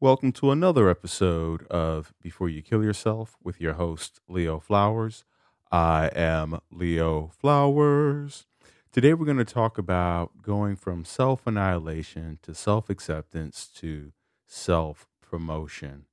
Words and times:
Welcome 0.00 0.30
to 0.34 0.52
another 0.52 0.88
episode 0.88 1.66
of 1.66 2.14
Before 2.22 2.48
You 2.48 2.62
Kill 2.62 2.84
Yourself 2.84 3.36
with 3.42 3.60
your 3.60 3.72
host, 3.72 4.20
Leo 4.28 4.60
Flowers. 4.60 5.24
I 5.72 6.08
am 6.14 6.60
Leo 6.70 7.32
Flowers. 7.36 8.46
Today, 8.92 9.12
we're 9.12 9.24
going 9.24 9.38
to 9.38 9.44
talk 9.44 9.76
about 9.76 10.40
going 10.40 10.76
from 10.76 11.04
self 11.04 11.44
annihilation 11.48 12.38
to 12.42 12.54
self 12.54 12.88
acceptance 12.88 13.66
to 13.78 14.12
self 14.46 15.08
promotion. 15.20 16.04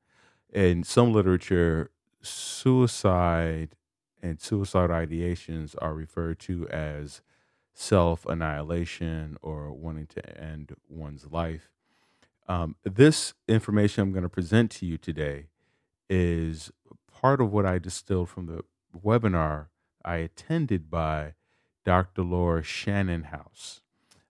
In 0.52 0.84
some 0.84 1.14
literature, 1.14 1.92
suicide 2.24 3.76
and 4.20 4.42
suicide 4.42 4.90
ideations 4.90 5.76
are 5.78 5.94
referred 5.94 6.40
to 6.40 6.68
as 6.70 7.22
self 7.72 8.26
annihilation 8.26 9.38
or 9.44 9.72
wanting 9.72 10.08
to 10.08 10.42
end 10.42 10.76
one's 10.90 11.28
life. 11.32 11.75
Um, 12.48 12.76
this 12.84 13.34
information 13.48 14.04
I'm 14.04 14.12
going 14.12 14.24
to 14.24 14.30
present 14.30 14.72
to 14.72 14.86
you 14.86 14.98
today 14.98 15.48
is 16.10 16.72
part 17.12 17.42
of 17.42 17.52
what 17.52 17.66
I 17.66 17.80
distilled 17.80 18.30
from 18.30 18.46
the 18.46 18.62
webinar 18.96 19.68
I 20.04 20.18
attended 20.18 20.92
by 20.92 21.34
Dr. 21.84 22.22
Laura 22.22 22.62
Shannonhouse. 22.62 23.82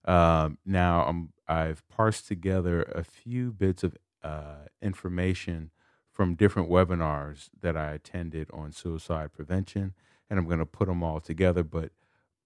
Um, 0.06 0.58
now, 0.66 1.04
I'm, 1.04 1.34
I've 1.48 1.88
parsed 1.90 2.28
together 2.28 2.84
a 2.84 3.04
few 3.04 3.52
bits 3.52 3.84
of 3.84 3.98
uh, 4.24 4.68
information 4.82 5.72
from 6.12 6.36
different 6.36 6.70
webinars 6.70 7.50
that 7.62 7.76
I 7.76 7.92
attended 7.92 8.50
on 8.54 8.72
suicide 8.72 9.34
prevention, 9.34 9.94
and 10.30 10.40
I'm 10.40 10.46
going 10.46 10.60
to 10.60 10.66
put 10.66 10.88
them 10.88 11.04
all 11.04 11.20
together. 11.20 11.64
But 11.64 11.92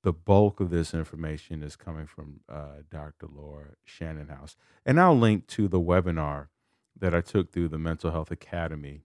the 0.03 0.13
bulk 0.13 0.59
of 0.59 0.69
this 0.69 0.93
information 0.93 1.61
is 1.61 1.75
coming 1.75 2.05
from 2.05 2.39
uh, 2.47 2.83
Dr. 2.89 3.27
Laura 3.27 3.71
Shannonhouse. 3.85 4.55
And 4.85 4.99
I'll 4.99 5.17
link 5.17 5.47
to 5.47 5.67
the 5.67 5.79
webinar 5.79 6.47
that 6.97 7.13
I 7.13 7.21
took 7.21 7.51
through 7.51 7.69
the 7.69 7.77
Mental 7.77 8.11
Health 8.11 8.31
Academy 8.31 9.01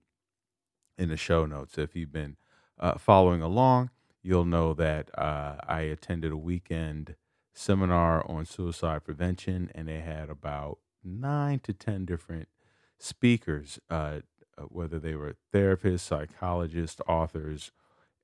in 0.97 1.09
the 1.09 1.17
show 1.17 1.47
notes. 1.47 1.79
If 1.79 1.97
you've 1.97 2.13
been 2.13 2.37
uh, 2.79 2.95
following 2.95 3.43
along, 3.43 3.91
you'll 4.23 4.45
know 4.45 4.73
that 4.75 5.11
uh, 5.19 5.57
I 5.67 5.83
attended 5.83 6.33
a 6.33 6.37
weekend 6.37 7.17
seminar 7.53 8.29
on 8.29 8.45
suicide 8.45 9.05
prevention, 9.05 9.71
and 9.75 9.89
they 9.89 10.01
had 10.01 10.29
about 10.29 10.79
nine 11.05 11.61
to 11.61 11.73
10 11.73 12.05
different 12.05 12.49
speakers, 12.99 13.79
uh, 13.91 14.21
whether 14.69 14.99
they 14.99 15.15
were 15.15 15.37
therapists, 15.53 16.01
psychologists, 16.01 17.01
authors, 17.07 17.73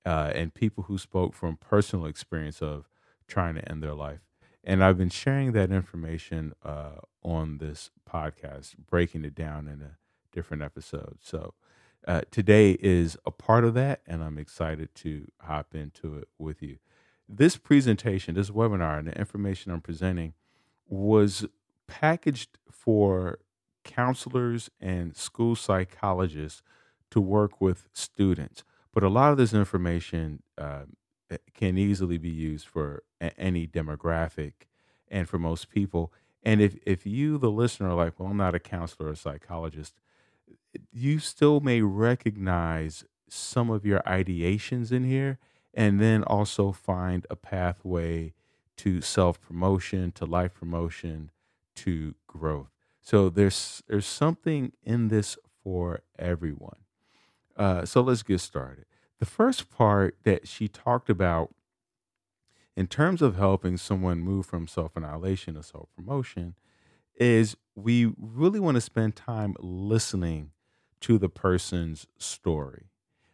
uh, 0.05 0.33
and 0.34 0.55
people 0.55 0.84
who 0.84 0.98
spoke 0.98 1.34
from 1.34 1.56
personal 1.56 2.06
experience 2.06 2.62
of 2.62 2.89
trying 3.27 3.55
to 3.55 3.70
end 3.70 3.83
their 3.83 3.95
life. 3.95 4.20
And 4.62 4.84
I've 4.84 4.98
been 4.98 5.11
sharing 5.11 5.53
that 5.53 5.70
information 5.70 6.53
uh, 6.65 7.01
on 7.23 7.59
this 7.59 7.91
podcast, 8.09 8.75
breaking 8.77 9.25
it 9.25 9.34
down 9.34 9.67
in 9.67 9.81
a 9.81 9.97
different 10.33 10.62
episode. 10.62 11.19
So 11.23 11.55
uh, 12.06 12.23
today 12.31 12.73
is 12.81 13.17
a 13.25 13.31
part 13.31 13.65
of 13.65 13.75
that, 13.75 14.01
and 14.06 14.23
I'm 14.23 14.39
excited 14.39 14.95
to 14.97 15.27
hop 15.43 15.75
into 15.75 16.17
it 16.17 16.28
with 16.39 16.62
you. 16.62 16.78
This 17.28 17.56
presentation, 17.56 18.34
this 18.34 18.51
webinar, 18.51 18.98
and 18.98 19.09
the 19.09 19.19
information 19.19 19.71
I'm 19.71 19.81
presenting 19.81 20.34
was 20.89 21.47
packaged 21.87 22.59
for 22.71 23.39
counselors 23.84 24.71
and 24.81 25.17
school 25.17 25.55
psychologists 25.56 26.62
to 27.11 27.21
work 27.21 27.61
with 27.61 27.89
students. 27.93 28.62
But 28.92 29.02
a 29.05 29.08
lot 29.08 29.33
of 29.33 29.38
this 29.38 29.55
information 29.55 30.42
uh, 30.58 30.84
can 31.55 31.78
easily 31.78 32.19
be 32.19 32.30
used 32.30 32.66
for 32.66 33.02
a- 33.20 33.38
any 33.38 33.66
demographic 33.66 34.52
and 35.08 35.28
for 35.28 35.38
most 35.38 35.70
people. 35.70 36.12
And 36.42 36.60
if, 36.60 36.77
if 36.86 37.06
you, 37.06 37.38
the 37.38 37.50
listener, 37.50 37.91
are 37.91 37.94
like, 37.94 38.19
well, 38.19 38.30
I'm 38.30 38.36
not 38.36 38.55
a 38.55 38.60
counselor 38.60 39.08
or 39.08 39.12
a 39.12 39.16
psychologist, 39.16 39.94
you 40.92 41.19
still 41.19 41.60
may 41.60 41.82
recognize 41.82 43.05
some 43.28 43.70
of 43.70 43.84
your 43.84 44.00
ideations 44.00 44.92
in 44.92 45.04
here 45.04 45.38
and 45.75 46.00
then 46.00 46.22
also 46.25 46.72
find 46.72 47.27
a 47.30 47.36
pathway 47.36 48.32
to 48.76 49.00
self 49.00 49.41
promotion, 49.41 50.10
to 50.12 50.25
life 50.25 50.54
promotion, 50.54 51.31
to 51.76 52.15
growth. 52.26 52.70
So 53.00 53.28
there's 53.28 53.82
there's 53.88 54.06
something 54.06 54.72
in 54.82 55.09
this 55.09 55.38
for 55.62 56.00
everyone. 56.19 56.76
Uh, 57.60 57.87
so 57.87 58.03
let's 58.03 58.25
get 58.25 58.41
started. 58.41 58.87
The 59.21 59.26
first 59.26 59.71
part 59.71 60.19
that 60.25 60.48
she 60.48 60.69
talked 60.69 61.10
about 61.10 61.54
in 62.76 62.87
terms 62.87 63.22
of 63.22 63.37
helping 63.37 63.76
someone 63.76 64.21
move 64.21 64.47
from 64.47 64.66
self 64.66 64.97
annihilation 64.97 65.54
to 65.54 65.62
self 65.62 65.88
promotion 65.97 66.54
is 67.16 67.56
we 67.76 68.12
really 68.19 68.60
want 68.60 68.76
to 68.76 68.82
spend 68.82 69.16
time 69.16 69.56
listening 69.60 70.53
to 71.00 71.19
the 71.19 71.31
person's 71.31 72.06
story. 72.19 72.87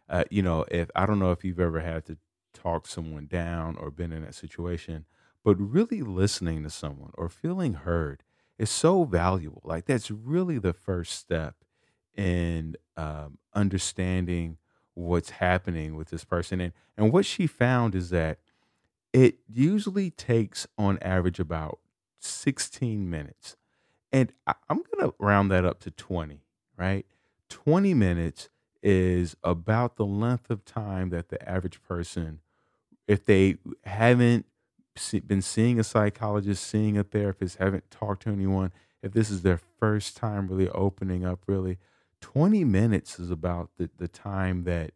Uh, 0.09 0.25
you 0.31 0.43
know, 0.43 0.65
if 0.71 0.91
I 0.95 1.07
don't 1.07 1.19
know 1.19 1.31
if 1.31 1.45
you've 1.45 1.59
ever 1.61 1.81
had 1.81 2.05
to 2.07 2.17
talk 2.53 2.87
someone 2.87 3.27
down 3.27 3.77
or 3.77 3.91
been 3.91 4.13
in 4.13 4.23
that 4.23 4.35
situation, 4.35 5.05
but 5.43 5.55
really 5.55 6.01
listening 6.03 6.63
to 6.63 6.71
someone 6.71 7.11
or 7.15 7.29
feeling 7.29 7.75
heard 7.75 8.23
is 8.59 8.71
so 8.71 9.05
valuable. 9.05 9.63
Like 9.65 9.85
that's 9.87 10.11
really 10.11 10.59
the 10.59 10.73
first 10.73 11.13
step 11.13 11.55
in 12.15 12.75
um, 12.97 13.37
understanding 13.53 14.57
what's 14.93 15.29
happening 15.31 15.95
with 15.95 16.09
this 16.09 16.23
person. 16.23 16.59
And 16.59 16.73
and 16.97 17.13
what 17.13 17.25
she 17.25 17.47
found 17.47 17.95
is 17.95 18.09
that 18.09 18.39
it 19.13 19.37
usually 19.47 20.11
takes 20.11 20.67
on 20.77 20.97
average 21.01 21.39
about 21.39 21.79
16 22.19 23.09
minutes. 23.09 23.55
And 24.11 24.33
I, 24.45 24.55
I'm 24.69 24.83
gonna 24.91 25.13
round 25.19 25.51
that 25.51 25.65
up 25.65 25.79
to 25.81 25.91
20, 25.91 26.41
right? 26.75 27.05
20 27.49 27.93
minutes 27.93 28.49
is 28.83 29.35
about 29.43 29.95
the 29.95 30.05
length 30.05 30.49
of 30.49 30.65
time 30.65 31.09
that 31.09 31.29
the 31.29 31.49
average 31.49 31.81
person, 31.81 32.39
if 33.07 33.25
they 33.25 33.57
haven't 33.85 34.45
been 35.27 35.41
seeing 35.41 35.79
a 35.79 35.83
psychologist, 35.83 36.63
seeing 36.65 36.97
a 36.97 37.03
therapist, 37.03 37.57
haven't 37.57 37.89
talked 37.91 38.23
to 38.23 38.29
anyone, 38.29 38.71
if 39.01 39.13
this 39.13 39.29
is 39.29 39.41
their 39.43 39.59
first 39.79 40.17
time 40.17 40.47
really 40.47 40.69
opening 40.69 41.25
up, 41.25 41.41
really, 41.47 41.77
20 42.21 42.63
minutes 42.63 43.19
is 43.19 43.31
about 43.31 43.69
the, 43.77 43.89
the 43.97 44.07
time 44.07 44.63
that 44.63 44.91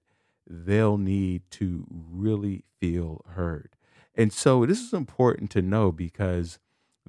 they'll 0.47 0.97
need 0.97 1.43
to 1.51 1.85
really 1.89 2.63
feel 2.79 3.23
heard. 3.29 3.75
And 4.15 4.33
so 4.33 4.65
this 4.65 4.81
is 4.81 4.93
important 4.93 5.49
to 5.51 5.61
know 5.61 5.91
because 5.91 6.59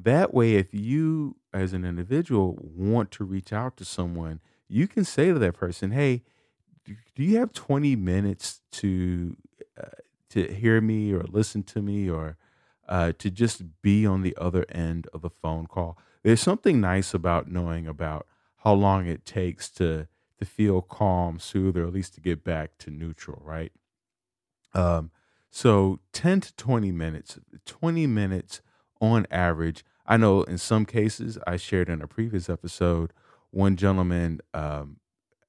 that 0.00 0.32
way, 0.32 0.54
if 0.54 0.72
you 0.72 1.36
as 1.52 1.72
an 1.72 1.84
individual 1.84 2.58
want 2.60 3.10
to 3.12 3.24
reach 3.24 3.52
out 3.52 3.76
to 3.76 3.84
someone, 3.84 4.40
you 4.68 4.88
can 4.88 5.04
say 5.04 5.32
to 5.32 5.38
that 5.38 5.54
person, 5.54 5.90
"Hey, 5.90 6.22
do 6.84 7.22
you 7.22 7.38
have 7.38 7.52
20 7.52 7.96
minutes 7.96 8.62
to 8.72 9.36
uh, 9.78 9.88
to 10.30 10.52
hear 10.52 10.80
me 10.80 11.12
or 11.12 11.24
listen 11.24 11.62
to 11.64 11.82
me 11.82 12.08
or 12.08 12.36
uh, 12.88 13.12
to 13.18 13.30
just 13.30 13.82
be 13.82 14.06
on 14.06 14.22
the 14.22 14.36
other 14.40 14.64
end 14.70 15.08
of 15.12 15.20
the 15.20 15.30
phone 15.30 15.66
call?" 15.66 15.98
There's 16.22 16.40
something 16.40 16.80
nice 16.80 17.12
about 17.12 17.50
knowing 17.50 17.86
about 17.86 18.26
how 18.64 18.72
long 18.74 19.06
it 19.06 19.24
takes 19.24 19.68
to 19.70 20.08
to 20.38 20.44
feel 20.44 20.82
calm, 20.82 21.38
soothe, 21.38 21.76
or 21.76 21.86
at 21.86 21.92
least 21.92 22.14
to 22.14 22.20
get 22.20 22.42
back 22.42 22.76
to 22.78 22.90
neutral, 22.90 23.40
right? 23.44 23.70
Um, 24.74 25.10
so 25.50 26.00
10 26.12 26.40
to 26.40 26.56
20 26.56 26.90
minutes, 26.90 27.38
20 27.64 28.06
minutes 28.08 28.60
on 29.00 29.26
average. 29.30 29.84
I 30.04 30.16
know 30.16 30.42
in 30.42 30.58
some 30.58 30.84
cases, 30.84 31.38
I 31.46 31.56
shared 31.56 31.88
in 31.88 32.02
a 32.02 32.08
previous 32.08 32.48
episode, 32.50 33.12
one 33.50 33.76
gentleman 33.76 34.40
um, 34.52 34.96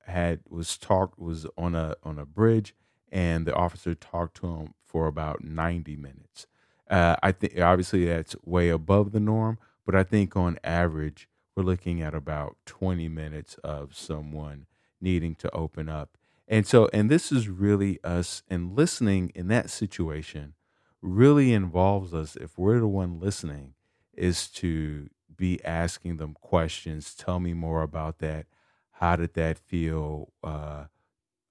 had 0.05 0.41
was 0.49 0.77
talked 0.77 1.17
was 1.17 1.47
on 1.57 1.73
a 1.73 1.95
on 2.03 2.19
a 2.19 2.25
bridge, 2.25 2.75
and 3.11 3.47
the 3.47 3.55
officer 3.55 3.95
talked 3.95 4.37
to 4.37 4.47
him 4.47 4.73
for 4.83 5.07
about 5.07 5.43
90 5.43 5.95
minutes. 5.95 6.45
Uh, 6.89 7.15
I 7.23 7.31
think 7.31 7.59
obviously 7.59 8.05
that's 8.05 8.35
way 8.43 8.69
above 8.69 9.11
the 9.11 9.19
norm, 9.19 9.57
but 9.85 9.95
I 9.95 10.03
think 10.03 10.35
on 10.35 10.59
average 10.63 11.29
we're 11.55 11.63
looking 11.63 12.01
at 12.01 12.13
about 12.13 12.57
20 12.65 13.07
minutes 13.09 13.55
of 13.63 13.95
someone 13.95 14.65
needing 14.99 15.35
to 15.35 15.53
open 15.53 15.89
up. 15.89 16.17
And 16.47 16.65
so, 16.67 16.89
and 16.93 17.09
this 17.09 17.31
is 17.31 17.47
really 17.47 17.99
us, 18.03 18.43
and 18.49 18.75
listening 18.75 19.31
in 19.35 19.47
that 19.47 19.69
situation 19.69 20.53
really 21.01 21.53
involves 21.53 22.13
us, 22.13 22.35
if 22.35 22.57
we're 22.57 22.79
the 22.79 22.87
one 22.87 23.19
listening, 23.19 23.73
is 24.13 24.47
to 24.47 25.09
be 25.35 25.63
asking 25.63 26.17
them 26.17 26.35
questions. 26.39 27.13
Tell 27.15 27.39
me 27.39 27.53
more 27.53 27.81
about 27.81 28.19
that. 28.19 28.45
How 28.91 29.15
did 29.15 29.33
that 29.33 29.57
feel? 29.57 30.31
Uh, 30.43 30.85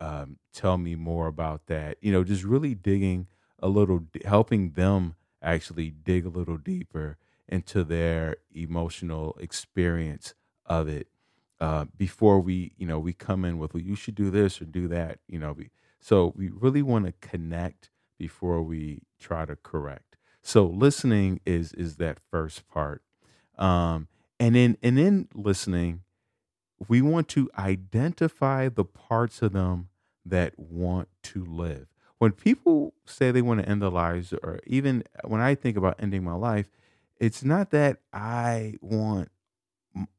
um, 0.01 0.39
tell 0.53 0.79
me 0.79 0.95
more 0.95 1.27
about 1.27 1.67
that. 1.67 1.97
You 2.01 2.13
know, 2.13 2.25
just 2.25 2.45
really 2.45 2.75
digging 2.75 3.29
a 3.61 3.69
little, 3.69 4.01
helping 4.25 4.73
them 4.73 5.15
actually 5.41 5.91
dig 5.91 6.27
a 6.27 6.31
little 6.31 6.57
deeper 6.57 7.19
into 7.53 7.85
their 7.85 8.37
emotional 8.55 9.37
experience 9.39 10.35
of 10.67 10.89
it 10.89 11.09
uh, 11.61 11.85
before 11.97 12.41
we, 12.41 12.73
you 12.77 12.87
know, 12.87 12.99
we 12.99 13.13
come 13.13 13.45
in 13.45 13.57
with, 13.57 13.73
well, 13.73 13.83
you 13.83 13.95
should 13.95 14.17
do 14.17 14.31
this 14.31 14.61
or 14.61 14.65
do 14.65 14.89
that, 14.89 15.21
you 15.29 15.39
know. 15.39 15.53
We, 15.53 15.71
so 16.01 16.33
we 16.35 16.49
really 16.49 16.83
want 16.83 17.07
to 17.07 17.13
connect 17.21 17.91
before 18.19 18.63
we 18.63 19.03
try 19.21 19.45
to 19.45 19.55
correct. 19.55 20.17
So 20.43 20.67
listening 20.67 21.39
is 21.47 21.73
is 21.75 21.99
that 21.99 22.19
first 22.33 22.67
part, 22.69 23.03
um, 23.57 24.09
and 24.41 24.57
then 24.57 24.77
and 24.83 24.99
then 24.99 25.29
listening, 25.35 26.01
we 26.89 27.01
want 27.01 27.29
to 27.29 27.49
identify 27.57 28.69
the 28.69 28.85
parts 28.85 29.41
of 29.41 29.53
them 29.53 29.89
that 30.27 30.59
want 30.59 31.09
to 31.23 31.45
live. 31.45 31.87
When 32.19 32.33
people 32.33 32.95
say 33.07 33.31
they 33.31 33.43
want 33.43 33.61
to 33.61 33.69
end 33.69 33.83
their 33.83 33.91
lives, 33.91 34.33
or 34.33 34.59
even 34.67 35.05
when 35.23 35.41
I 35.41 35.55
think 35.55 35.77
about 35.77 35.95
ending 36.01 36.25
my 36.25 36.35
life, 36.35 36.69
it's 37.23 37.45
not 37.45 37.71
that 37.71 37.99
I 38.13 38.75
want 38.83 39.31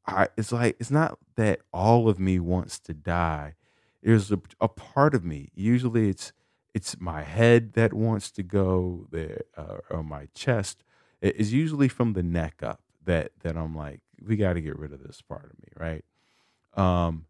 I, 0.06 0.28
it's 0.36 0.52
like 0.52 0.76
it's 0.80 0.90
not 0.90 1.18
that 1.36 1.60
all 1.72 2.08
of 2.08 2.18
me 2.18 2.38
wants 2.38 2.78
to 2.80 2.94
die. 2.94 3.54
There's 4.02 4.32
a, 4.32 4.40
a 4.60 4.68
part 4.68 5.14
of 5.14 5.24
me. 5.24 5.50
Usually, 5.54 6.08
it's 6.08 6.32
it's 6.72 6.98
my 7.00 7.22
head 7.22 7.74
that 7.74 7.92
wants 7.92 8.30
to 8.32 8.42
go 8.42 9.06
there, 9.10 9.42
uh, 9.56 9.78
or 9.90 10.02
my 10.02 10.28
chest. 10.34 10.84
It's 11.20 11.52
usually 11.52 11.88
from 11.88 12.14
the 12.14 12.22
neck 12.22 12.62
up 12.62 12.80
that 13.04 13.32
that 13.40 13.56
I'm 13.56 13.74
like, 13.76 14.00
we 14.26 14.36
got 14.36 14.54
to 14.54 14.60
get 14.60 14.78
rid 14.78 14.92
of 14.92 15.02
this 15.02 15.20
part 15.20 15.44
of 15.44 15.58
me, 15.58 15.68
right? 15.78 16.04
Um, 16.74 17.26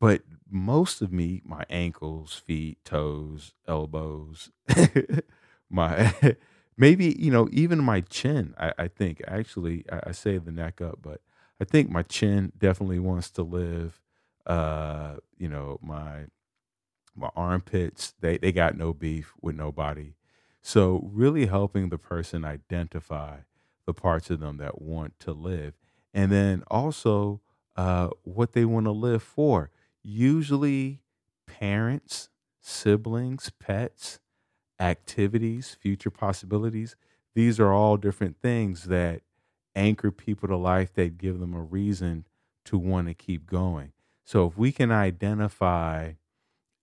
but 0.00 0.22
most 0.50 1.02
of 1.02 1.12
me, 1.12 1.42
my 1.44 1.64
ankles, 1.68 2.34
feet, 2.34 2.78
toes, 2.84 3.52
elbows, 3.66 4.50
my 5.70 6.14
maybe 6.78 7.16
you 7.18 7.32
know 7.32 7.48
even 7.52 7.84
my 7.84 8.02
chin. 8.02 8.54
I, 8.58 8.74
I 8.78 8.88
think 8.88 9.22
actually 9.28 9.84
I, 9.92 10.00
I 10.08 10.12
say 10.12 10.38
the 10.38 10.52
neck 10.52 10.80
up, 10.82 11.00
but 11.02 11.22
I 11.60 11.64
think 11.64 11.90
my 11.90 12.04
chin 12.04 12.52
definitely 12.58 13.00
wants 13.00 13.30
to 13.32 13.44
live. 13.44 14.00
Uh, 14.46 15.16
you 15.38 15.48
know, 15.48 15.78
my 15.82 16.26
my 17.16 17.30
armpits, 17.36 18.14
they, 18.20 18.38
they 18.38 18.52
got 18.52 18.76
no 18.76 18.92
beef 18.92 19.32
with 19.40 19.56
nobody. 19.56 20.14
So 20.62 21.08
really 21.12 21.46
helping 21.46 21.88
the 21.88 21.98
person 21.98 22.44
identify 22.44 23.38
the 23.86 23.94
parts 23.94 24.30
of 24.30 24.40
them 24.40 24.58
that 24.58 24.80
want 24.80 25.18
to 25.20 25.32
live. 25.32 25.74
And 26.14 26.30
then 26.30 26.62
also 26.68 27.40
uh, 27.76 28.08
what 28.22 28.52
they 28.52 28.64
want 28.64 28.86
to 28.86 28.92
live 28.92 29.22
for. 29.22 29.70
Usually 30.02 31.00
parents, 31.46 32.28
siblings, 32.60 33.50
pets, 33.58 34.20
activities, 34.80 35.76
future 35.80 36.10
possibilities. 36.10 36.96
These 37.34 37.60
are 37.60 37.72
all 37.72 37.96
different 37.96 38.36
things 38.40 38.84
that 38.84 39.22
anchor 39.74 40.10
people 40.10 40.48
to 40.48 40.56
life 40.56 40.92
that 40.94 41.18
give 41.18 41.38
them 41.38 41.54
a 41.54 41.62
reason 41.62 42.26
to 42.64 42.78
want 42.78 43.08
to 43.08 43.14
keep 43.14 43.46
going. 43.46 43.92
So 44.24 44.46
if 44.46 44.58
we 44.58 44.72
can 44.72 44.90
identify 44.90 46.12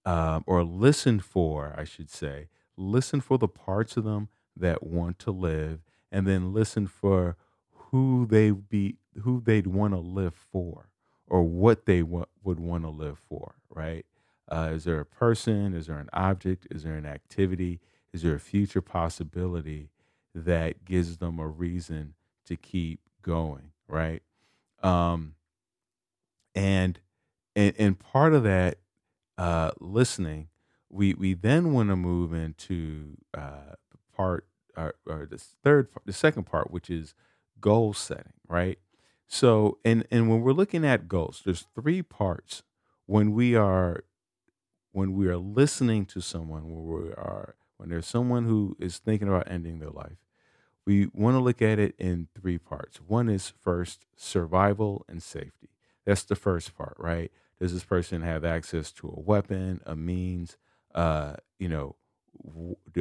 um, 0.06 0.44
or 0.48 0.64
listen 0.64 1.20
for, 1.20 1.76
I 1.78 1.84
should 1.84 2.10
say, 2.10 2.48
listen 2.78 3.22
for 3.22 3.38
the 3.38 3.48
parts 3.48 3.98
of 3.98 4.04
them 4.04 4.30
that 4.56 4.84
want 4.84 5.20
to 5.20 5.32
live, 5.32 5.82
and 6.12 6.26
then 6.26 6.54
listen 6.54 6.88
for 6.88 7.36
who 7.72 8.26
they 8.26 8.52
be, 8.52 8.98
who 9.24 9.42
they'd 9.42 9.68
want 9.68 9.94
to 9.94 10.00
live 10.00 10.34
for, 10.34 10.90
or 11.28 11.44
what 11.44 11.86
they 11.86 12.00
w- 12.02 12.26
would 12.44 12.60
want 12.60 12.84
to 12.84 12.90
live 12.90 13.20
for. 13.20 13.56
Right? 13.70 14.06
Uh, 14.50 14.72
is 14.74 14.84
there 14.84 15.00
a 15.00 15.06
person? 15.06 15.74
Is 15.74 15.88
there 15.88 15.98
an 15.98 16.10
object? 16.14 16.68
Is 16.72 16.84
there 16.84 16.96
an 16.96 17.06
activity? 17.06 17.80
Is 18.14 18.22
there 18.22 18.36
a 18.36 18.40
future 18.40 18.82
possibility 18.82 19.90
that 20.34 20.86
gives 20.86 21.18
them 21.18 21.40
a 21.40 21.48
reason 21.48 22.14
to 22.46 22.56
keep 22.56 23.00
going, 23.22 23.72
right? 23.88 24.22
Um, 24.84 25.36
and 26.54 27.00
and 27.56 27.74
and 27.78 28.00
part 28.00 28.34
of 28.34 28.44
that 28.44 28.78
uh, 29.38 29.72
listening, 29.80 30.50
we 30.90 31.14
we 31.14 31.34
then 31.34 31.74
want 31.74 31.90
to 31.90 31.96
move 31.96 32.34
into 32.34 33.18
uh, 33.34 33.76
part 34.16 34.48
or, 34.78 34.96
or 35.06 35.26
the 35.26 35.38
third, 35.38 35.90
the 36.06 36.14
second 36.14 36.44
part, 36.44 36.72
which 36.72 36.90
is 36.90 37.14
goal 37.60 37.94
setting, 37.94 38.34
right? 38.48 38.80
So, 39.28 39.80
and 39.84 40.06
and 40.12 40.30
when 40.30 40.42
we're 40.42 40.54
looking 40.54 40.86
at 40.86 41.08
goals, 41.08 41.42
there's 41.44 41.66
three 41.74 42.02
parts 42.02 42.64
when 43.06 43.34
we 43.34 43.56
are 43.56 44.04
when 44.96 45.14
we 45.14 45.28
are 45.28 45.36
listening 45.38 46.06
to 46.06 46.22
someone, 46.22 46.64
when 46.72 46.86
we 46.86 47.10
are 47.12 47.56
when 47.76 47.90
there's 47.90 48.08
someone 48.08 48.46
who 48.46 48.78
is 48.80 48.98
thinking 48.98 49.28
about 49.28 49.52
ending 49.52 49.80
their 49.80 49.90
life, 49.90 50.16
we 50.86 51.08
want 51.14 51.36
to 51.36 51.42
look 51.42 51.62
at 51.62 51.80
it 51.80 51.96
in 52.00 52.30
three 52.34 52.58
parts. 52.58 53.02
One 53.02 53.28
is 53.28 53.50
first 53.62 54.06
survival 54.16 55.06
and 55.10 55.22
safety. 55.22 55.68
That's 56.06 56.24
the 56.24 56.38
first 56.38 56.78
part, 56.78 56.96
right? 56.98 57.30
Does 57.60 57.74
this 57.74 57.84
person 57.84 58.22
have 58.22 58.46
access 58.46 58.94
to 58.94 59.10
a 59.10 59.20
weapon, 59.20 59.82
a 59.86 59.98
means? 59.98 60.56
Uh, 60.94 61.34
you 61.60 61.68
know, 61.68 61.98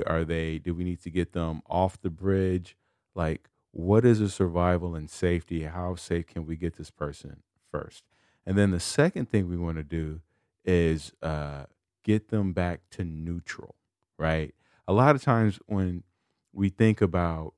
are 0.05 0.25
they? 0.25 0.59
Do 0.59 0.75
we 0.75 0.83
need 0.83 1.01
to 1.03 1.11
get 1.11 1.33
them 1.33 1.63
off 1.69 2.01
the 2.01 2.11
bridge? 2.11 2.77
Like, 3.15 3.49
what 3.71 4.05
is 4.05 4.21
a 4.21 4.29
survival 4.29 4.97
and 4.97 5.09
safety? 5.09 5.63
How 5.63 5.95
safe 5.95 6.27
can 6.27 6.45
we 6.45 6.57
get 6.57 6.75
this 6.75 6.91
person 6.91 7.45
first? 7.71 8.03
And 8.45 8.59
then 8.59 8.73
the 8.73 8.81
second 8.81 9.31
thing 9.31 9.49
we 9.49 9.57
want 9.57 9.77
to 9.77 9.85
do 9.85 10.23
is 10.65 11.13
uh, 11.23 11.67
get 12.05 12.29
them 12.29 12.53
back 12.53 12.83
to 12.93 13.05
neutral, 13.05 13.75
right? 14.19 14.55
A 14.87 14.93
lot 14.93 15.17
of 15.17 15.23
times 15.23 15.59
when 15.67 16.05
we 16.53 16.69
think 16.69 17.01
about 17.01 17.55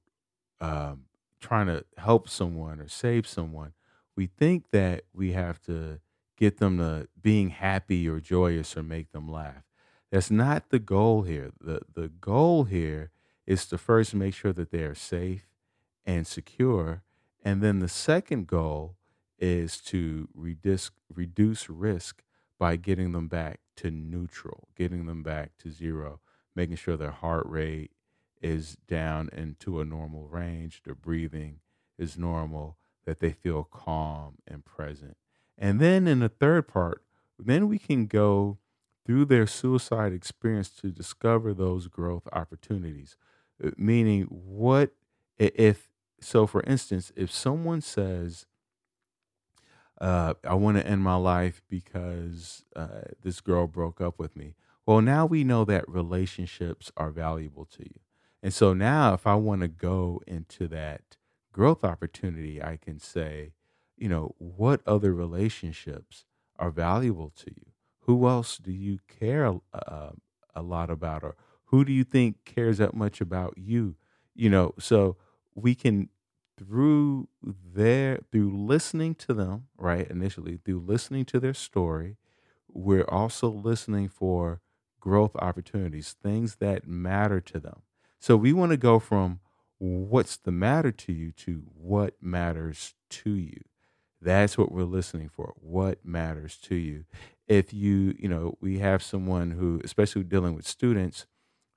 um, 0.61 1.05
trying 1.41 1.67
to 1.67 1.85
help 1.99 2.29
someone 2.29 2.81
or 2.81 2.89
save 2.89 3.27
someone, 3.27 3.75
we 4.17 4.27
think 4.27 4.71
that 4.71 5.05
we 5.13 5.33
have 5.33 5.61
to 5.65 6.01
get 6.39 6.59
them 6.59 6.79
to 6.79 7.09
being 7.21 7.51
happy 7.51 8.09
or 8.09 8.21
joyous 8.21 8.77
or 8.77 8.83
make 8.83 9.13
them 9.13 9.31
laugh. 9.31 9.65
That's 10.11 10.31
not 10.31 10.71
the 10.71 10.79
goal 10.79 11.23
here. 11.23 11.51
The 11.61 11.83
the 11.93 12.09
goal 12.09 12.65
here 12.65 13.11
is 13.47 13.67
to 13.67 13.79
first 13.79 14.15
make 14.15 14.35
sure 14.35 14.53
that 14.53 14.71
they 14.71 14.83
are 14.83 14.95
safe 14.95 15.47
and 16.05 16.27
secure. 16.27 17.03
And 17.45 17.63
then 17.63 17.81
the 17.81 17.89
second 17.89 18.47
goal 18.47 18.97
is 19.39 19.79
to 19.83 20.29
reduce 20.35 20.91
reduce 21.13 21.69
risk 21.69 22.23
by 22.58 22.76
getting 22.76 23.12
them 23.12 23.29
back 23.29 23.61
to 23.76 23.91
neutral, 23.91 24.69
getting 24.76 25.06
them 25.06 25.23
back 25.23 25.53
to 25.58 25.70
zero, 25.70 26.20
making 26.55 26.76
sure 26.76 26.97
their 26.97 27.11
heart 27.11 27.47
rate 27.47 27.91
is 28.41 28.76
down 28.87 29.29
into 29.32 29.81
a 29.81 29.85
normal 29.85 30.29
range, 30.29 30.82
their 30.85 30.94
breathing 30.94 31.61
is 31.99 32.17
normal, 32.17 32.76
that 33.05 33.20
they 33.20 33.32
feel 33.32 33.64
calm 33.64 34.37
and 34.47 34.64
present. 34.64 35.17
And 35.56 35.81
then 35.81 36.06
in 36.06 36.20
the 36.20 36.29
third 36.29 36.69
part, 36.69 37.03
then 37.38 37.69
we 37.69 37.79
can 37.79 38.06
go 38.06 38.59
through 39.05 39.26
their 39.26 39.47
suicide 39.47 40.12
experience 40.12 40.70
to 40.70 40.91
discover 40.91 41.55
those 41.55 41.87
growth 41.87 42.26
opportunities. 42.32 43.17
Uh, 43.62 43.70
meaning, 43.76 44.25
what 44.25 44.91
if, 45.38 45.88
so 46.20 46.47
for 46.47 46.62
instance, 46.62 47.12
if 47.17 47.31
someone 47.31 47.81
says, 47.81 48.47
uh, 50.01 50.35
I 50.45 50.55
want 50.55 50.77
to 50.77 50.87
end 50.87 51.03
my 51.03 51.17
life 51.17 51.63
because 51.69 52.65
uh, 52.75 53.03
this 53.23 53.41
girl 53.41 53.67
broke 53.67 54.00
up 54.00 54.19
with 54.19 54.37
me. 54.37 54.55
Well, 54.85 55.00
now 55.00 55.26
we 55.26 55.43
know 55.43 55.65
that 55.65 55.88
relationships 55.88 56.93
are 56.97 57.11
valuable 57.11 57.65
to 57.67 57.83
you. 57.83 58.00
And 58.43 58.55
so 58.55 58.75
now, 58.75 59.15
if 59.15 59.26
I 59.26 59.35
want 59.35 59.62
to 59.62 59.69
go 59.69 60.23
into 60.26 60.69
that 60.69 61.17
growth 61.53 61.83
opportunity, 61.83 62.62
I 62.62 62.76
can 62.76 62.99
say, 62.99 63.53
you 63.97 64.09
know, 64.09 64.35
what 64.38 64.83
other 64.87 65.12
relationships 65.12 66.26
are 66.59 66.71
valuable 66.71 67.33
to 67.38 67.50
you? 67.50 67.67
Who 68.00 68.29
else 68.29 68.59
do 68.59 68.71
you 68.71 69.00
care 69.09 69.47
uh, 69.73 70.11
a 70.55 70.62
lot 70.62 70.91
about? 70.91 71.25
Or 71.25 71.35
who 71.67 71.85
do 71.85 71.93
you 71.93 72.05
think 72.05 72.45
cares 72.45 72.79
that 72.79 72.95
much 72.95 73.21
about 73.21 73.55
you? 73.57 73.97
You 74.35 74.50
know, 74.50 74.75
so 74.79 75.17
we 75.55 75.75
can, 75.75 76.11
through 76.59 77.29
their, 77.43 78.21
through 78.33 78.57
listening 78.57 79.15
to 79.17 79.35
them, 79.35 79.69
right, 79.77 80.09
initially, 80.11 80.59
through 80.65 80.81
listening 80.81 81.25
to 81.27 81.41
their 81.41 81.55
story, 81.55 82.17
we're 82.69 83.09
also 83.09 83.49
listening 83.49 84.09
for 84.09 84.61
growth 85.01 85.37
opportunities, 85.37 86.15
things 86.23 86.57
that 86.57 86.87
matter 86.87 87.41
to 87.41 87.61
them 87.61 87.83
so 88.19 88.37
we 88.37 88.53
want 88.53 88.73
to 88.73 88.77
go 88.77 88.99
from 88.99 89.41
what's 89.79 90.37
the 90.37 90.51
matter 90.51 90.91
to 90.91 91.13
you 91.13 91.33
to 91.33 91.63
what 91.75 92.15
matters 92.21 92.95
to 93.11 93.31
you. 93.31 93.61
That's 94.21 94.57
what 94.57 94.73
we're 94.73 94.85
listening 94.85 95.29
for. 95.29 95.55
What 95.61 96.05
matters 96.05 96.57
to 96.63 96.75
you? 96.75 97.05
If 97.47 97.73
you, 97.73 98.17
you 98.19 98.29
know, 98.29 98.57
we 98.61 98.79
have 98.79 99.03
someone 99.03 99.53
who, 99.53 99.81
especially 99.85 100.25
dealing 100.25 100.55
with 100.55 100.67
students, 100.67 101.27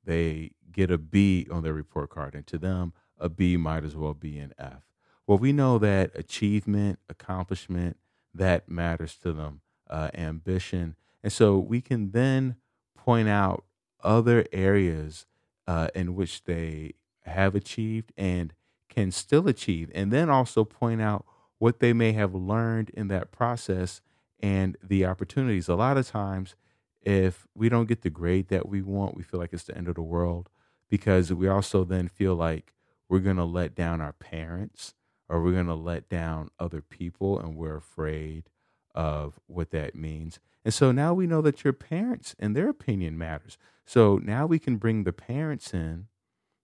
they 0.04 0.52
get 0.72 0.90
a 0.90 0.98
B 0.98 1.46
on 1.52 1.62
their 1.62 1.74
report 1.74 2.10
card, 2.10 2.34
and 2.34 2.48
to 2.48 2.58
them, 2.58 2.94
a 3.20 3.30
B 3.30 3.58
might 3.58 3.84
as 3.84 3.96
well 3.96 4.14
be 4.14 4.40
an 4.40 4.54
F. 4.58 4.84
Well, 5.28 5.38
we 5.38 5.54
know 5.54 5.78
that 5.78 6.12
achievement, 6.16 7.00
accomplishment, 7.08 7.98
that 8.34 8.70
matters 8.70 9.16
to 9.18 9.34
them, 9.34 9.62
uh, 9.90 10.10
ambition. 10.14 10.96
And 11.24 11.32
so 11.32 11.58
we 11.58 11.82
can 11.82 12.12
then 12.12 12.56
point 12.98 13.28
out 13.28 13.64
other 14.04 14.46
areas 14.52 15.26
uh, 15.68 15.90
in 15.94 16.16
which 16.16 16.46
they 16.46 16.94
have 17.22 17.56
achieved 17.56 18.12
and 18.18 18.54
can 18.90 19.12
still 19.12 19.48
achieve, 19.48 19.92
and 19.94 20.12
then 20.12 20.30
also 20.30 20.64
point 20.64 21.02
out 21.02 21.26
what 21.60 21.80
they 21.80 21.94
may 21.94 22.12
have 22.14 22.34
learned 22.34 22.90
in 22.92 23.08
that 23.10 23.32
process 23.32 24.02
and 24.40 24.78
the 24.82 25.06
opportunities. 25.06 25.68
A 25.68 25.76
lot 25.76 25.98
of 25.98 26.08
times, 26.08 26.56
if 27.02 27.48
we 27.54 27.70
don't 27.70 27.88
get 27.88 28.02
the 28.02 28.10
grade 28.10 28.48
that 28.48 28.68
we 28.68 28.82
want, 28.82 29.16
we 29.16 29.24
feel 29.24 29.40
like 29.40 29.54
it's 29.54 29.64
the 29.64 29.78
end 29.78 29.88
of 29.88 29.96
the 29.96 30.02
world 30.02 30.50
because 30.90 31.32
we 31.32 31.48
also 31.48 31.84
then 31.84 32.08
feel 32.08 32.36
like 32.36 32.74
we're 33.10 33.20
going 33.20 33.38
to 33.38 33.44
let 33.44 33.75
down 33.75 34.00
our 34.00 34.13
parents 34.13 34.94
or 35.28 35.44
we're 35.44 35.51
going 35.54 35.66
to 35.66 35.74
let 35.74 36.08
down 36.08 36.50
other 36.60 36.82
people 36.82 37.39
and 37.39 37.56
we're 37.56 37.78
afraid 37.78 38.50
of 38.96 39.39
what 39.48 39.72
that 39.72 39.96
means. 39.96 40.39
And 40.63 40.74
so 40.74 40.92
now 40.92 41.13
we 41.13 41.28
know 41.28 41.42
that 41.42 41.63
your 41.63 41.74
parents 41.74 42.36
and 42.39 42.56
their 42.56 42.70
opinion 42.70 43.18
matters. 43.18 43.58
So 43.86 44.20
now 44.24 44.46
we 44.46 44.60
can 44.60 44.78
bring 44.78 45.04
the 45.04 45.13
parents 45.13 45.74
in, 45.74 46.08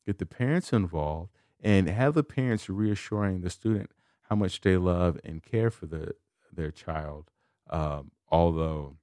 get 0.05 0.19
the 0.19 0.25
parents 0.25 0.71
involved, 0.71 1.31
and 1.61 1.89
have 1.89 2.13
the 2.13 2.23
parents 2.23 2.69
reassuring 2.69 3.41
the 3.41 3.49
student 3.49 3.91
how 4.29 4.35
much 4.35 4.61
they 4.61 4.77
love 4.77 5.19
and 5.23 5.43
care 5.43 5.69
for 5.69 5.85
the 5.85 6.15
their 6.51 6.71
child. 6.71 7.31
Um, 7.69 8.11
although 8.29 8.97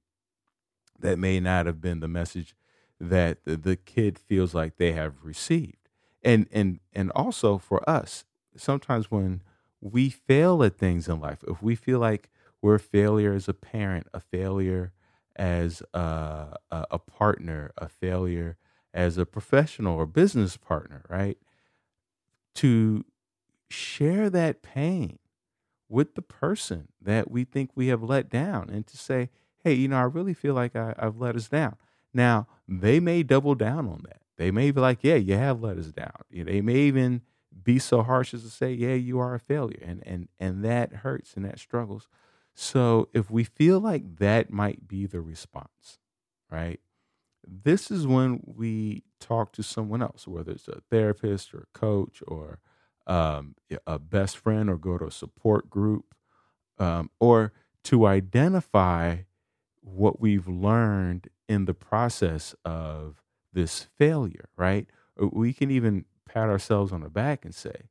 that 0.99 1.19
may 1.19 1.39
not 1.39 1.65
have 1.65 1.81
been 1.81 1.99
the 1.99 2.07
message 2.07 2.55
that 2.99 3.43
the, 3.45 3.57
the 3.57 3.75
kid 3.75 4.17
feels 4.17 4.53
like 4.53 4.77
they 4.77 4.93
have 4.93 5.23
received. 5.23 5.82
And 6.23 6.47
and 6.51 6.79
and 6.93 7.11
also 7.11 7.57
for 7.57 7.87
us, 7.89 8.25
sometimes 8.55 9.11
when 9.11 9.41
we 9.81 10.09
fail 10.09 10.63
at 10.63 10.77
things 10.77 11.07
in 11.09 11.19
life, 11.19 11.43
if 11.47 11.61
we 11.61 11.75
feel 11.75 11.99
like 11.99 12.29
we're 12.61 12.75
a 12.75 12.79
failure 12.79 13.33
as 13.33 13.49
a 13.49 13.53
parent, 13.53 14.07
a 14.13 14.21
failure 14.21 14.93
as 15.35 15.81
a, 15.93 16.55
a, 16.71 16.85
a 16.91 16.99
partner, 16.99 17.71
a 17.77 17.89
failure 17.89 18.57
as 18.93 19.17
a 19.17 19.25
professional 19.25 19.95
or 19.97 20.05
business 20.05 20.55
partner, 20.55 21.03
right? 21.09 21.37
To 22.55 23.03
share 23.69 24.29
that 24.29 24.63
pain 24.63 25.19
with 25.89 26.15
the 26.15 26.23
person 26.23 26.89
that 27.01 27.31
we 27.31 27.45
think 27.45 27.71
we 27.75 27.87
have 27.87 28.03
let 28.03 28.29
down 28.29 28.69
and 28.71 28.87
to 28.87 28.97
say, 28.97 29.29
hey, 29.63 29.73
you 29.75 29.89
know, 29.89 29.97
I 29.97 30.03
really 30.03 30.35
feel 30.35 30.55
like 30.55 30.75
I, 30.75 30.95
I've 30.99 31.17
let 31.17 31.35
us 31.37 31.49
down. 31.49 31.77
Now, 32.13 32.47
they 32.67 32.99
may 32.99 33.23
double 33.23 33.55
down 33.55 33.87
on 33.87 34.03
that. 34.09 34.22
They 34.43 34.51
may 34.51 34.71
be 34.71 34.81
like, 34.81 34.99
yeah, 35.03 35.15
you 35.15 35.35
have 35.35 35.61
let 35.61 35.77
us 35.77 35.87
down. 35.87 36.11
They 36.29 36.59
may 36.59 36.75
even 36.75 37.21
be 37.63 37.79
so 37.79 38.03
harsh 38.03 38.33
as 38.33 38.43
to 38.43 38.49
say, 38.49 38.73
yeah, 38.73 38.93
you 38.93 39.17
are 39.19 39.33
a 39.33 39.39
failure. 39.39 39.79
And 39.81 40.03
and 40.05 40.27
and 40.37 40.65
that 40.65 40.95
hurts 40.95 41.35
and 41.35 41.45
that 41.45 41.59
struggles. 41.59 42.09
So 42.53 43.07
if 43.13 43.31
we 43.31 43.45
feel 43.45 43.79
like 43.79 44.17
that 44.17 44.51
might 44.51 44.85
be 44.85 45.05
the 45.05 45.21
response, 45.21 45.99
right? 46.51 46.81
This 47.47 47.89
is 47.89 48.05
when 48.05 48.41
we 48.45 49.03
talk 49.21 49.53
to 49.53 49.63
someone 49.63 50.01
else, 50.01 50.27
whether 50.27 50.51
it's 50.51 50.67
a 50.67 50.81
therapist 50.91 51.53
or 51.53 51.59
a 51.59 51.79
coach 51.79 52.21
or 52.27 52.59
um, 53.07 53.55
a 53.87 53.97
best 53.97 54.37
friend 54.37 54.69
or 54.69 54.75
go 54.77 54.97
to 54.97 55.05
a 55.05 55.11
support 55.11 55.69
group 55.69 56.15
um, 56.77 57.09
or 57.21 57.53
to 57.85 58.05
identify 58.07 59.19
what 59.79 60.19
we've 60.19 60.49
learned 60.49 61.29
in 61.47 61.63
the 61.63 61.73
process 61.73 62.53
of 62.65 63.22
this 63.53 63.87
failure, 63.97 64.49
right? 64.57 64.87
Uh, 65.21 65.27
we 65.31 65.53
can 65.53 65.71
even 65.71 66.05
pat 66.27 66.49
ourselves 66.49 66.91
on 66.91 67.01
the 67.01 67.09
back 67.09 67.45
and 67.45 67.53
say, 67.53 67.89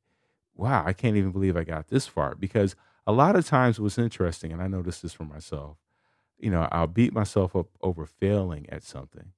wow, 0.55 0.83
I 0.85 0.93
can't 0.93 1.17
even 1.17 1.31
believe 1.31 1.57
I 1.57 1.63
got 1.63 1.87
this 1.87 2.07
far. 2.07 2.35
Because 2.35 2.75
a 3.07 3.11
lot 3.11 3.35
of 3.35 3.45
times 3.45 3.79
what's 3.79 3.97
interesting, 3.97 4.51
and 4.51 4.61
I 4.61 4.67
noticed 4.67 5.01
this 5.01 5.13
for 5.13 5.25
myself, 5.25 5.77
you 6.37 6.49
know, 6.49 6.67
I'll 6.71 6.87
beat 6.87 7.13
myself 7.13 7.55
up 7.55 7.67
over 7.81 8.05
failing 8.05 8.67
at 8.69 8.83
something. 8.83 9.31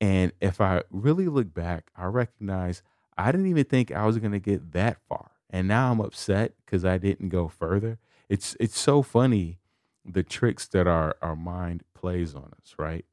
And 0.00 0.32
if 0.40 0.60
I 0.60 0.82
really 0.90 1.28
look 1.28 1.52
back, 1.52 1.90
I 1.96 2.06
recognize 2.06 2.82
I 3.16 3.30
didn't 3.30 3.48
even 3.48 3.64
think 3.64 3.92
I 3.92 4.06
was 4.06 4.18
going 4.18 4.32
to 4.32 4.40
get 4.40 4.72
that 4.72 4.98
far. 5.08 5.32
And 5.50 5.68
now 5.68 5.90
I'm 5.90 6.00
upset 6.00 6.54
because 6.64 6.84
I 6.84 6.98
didn't 6.98 7.28
go 7.28 7.48
further. 7.48 7.98
It's 8.28 8.56
it's 8.60 8.78
so 8.78 9.02
funny 9.02 9.58
the 10.04 10.22
tricks 10.22 10.66
that 10.68 10.86
our, 10.86 11.16
our 11.20 11.36
mind 11.36 11.82
plays 11.94 12.34
on 12.34 12.52
us, 12.60 12.74
right? 12.78 13.04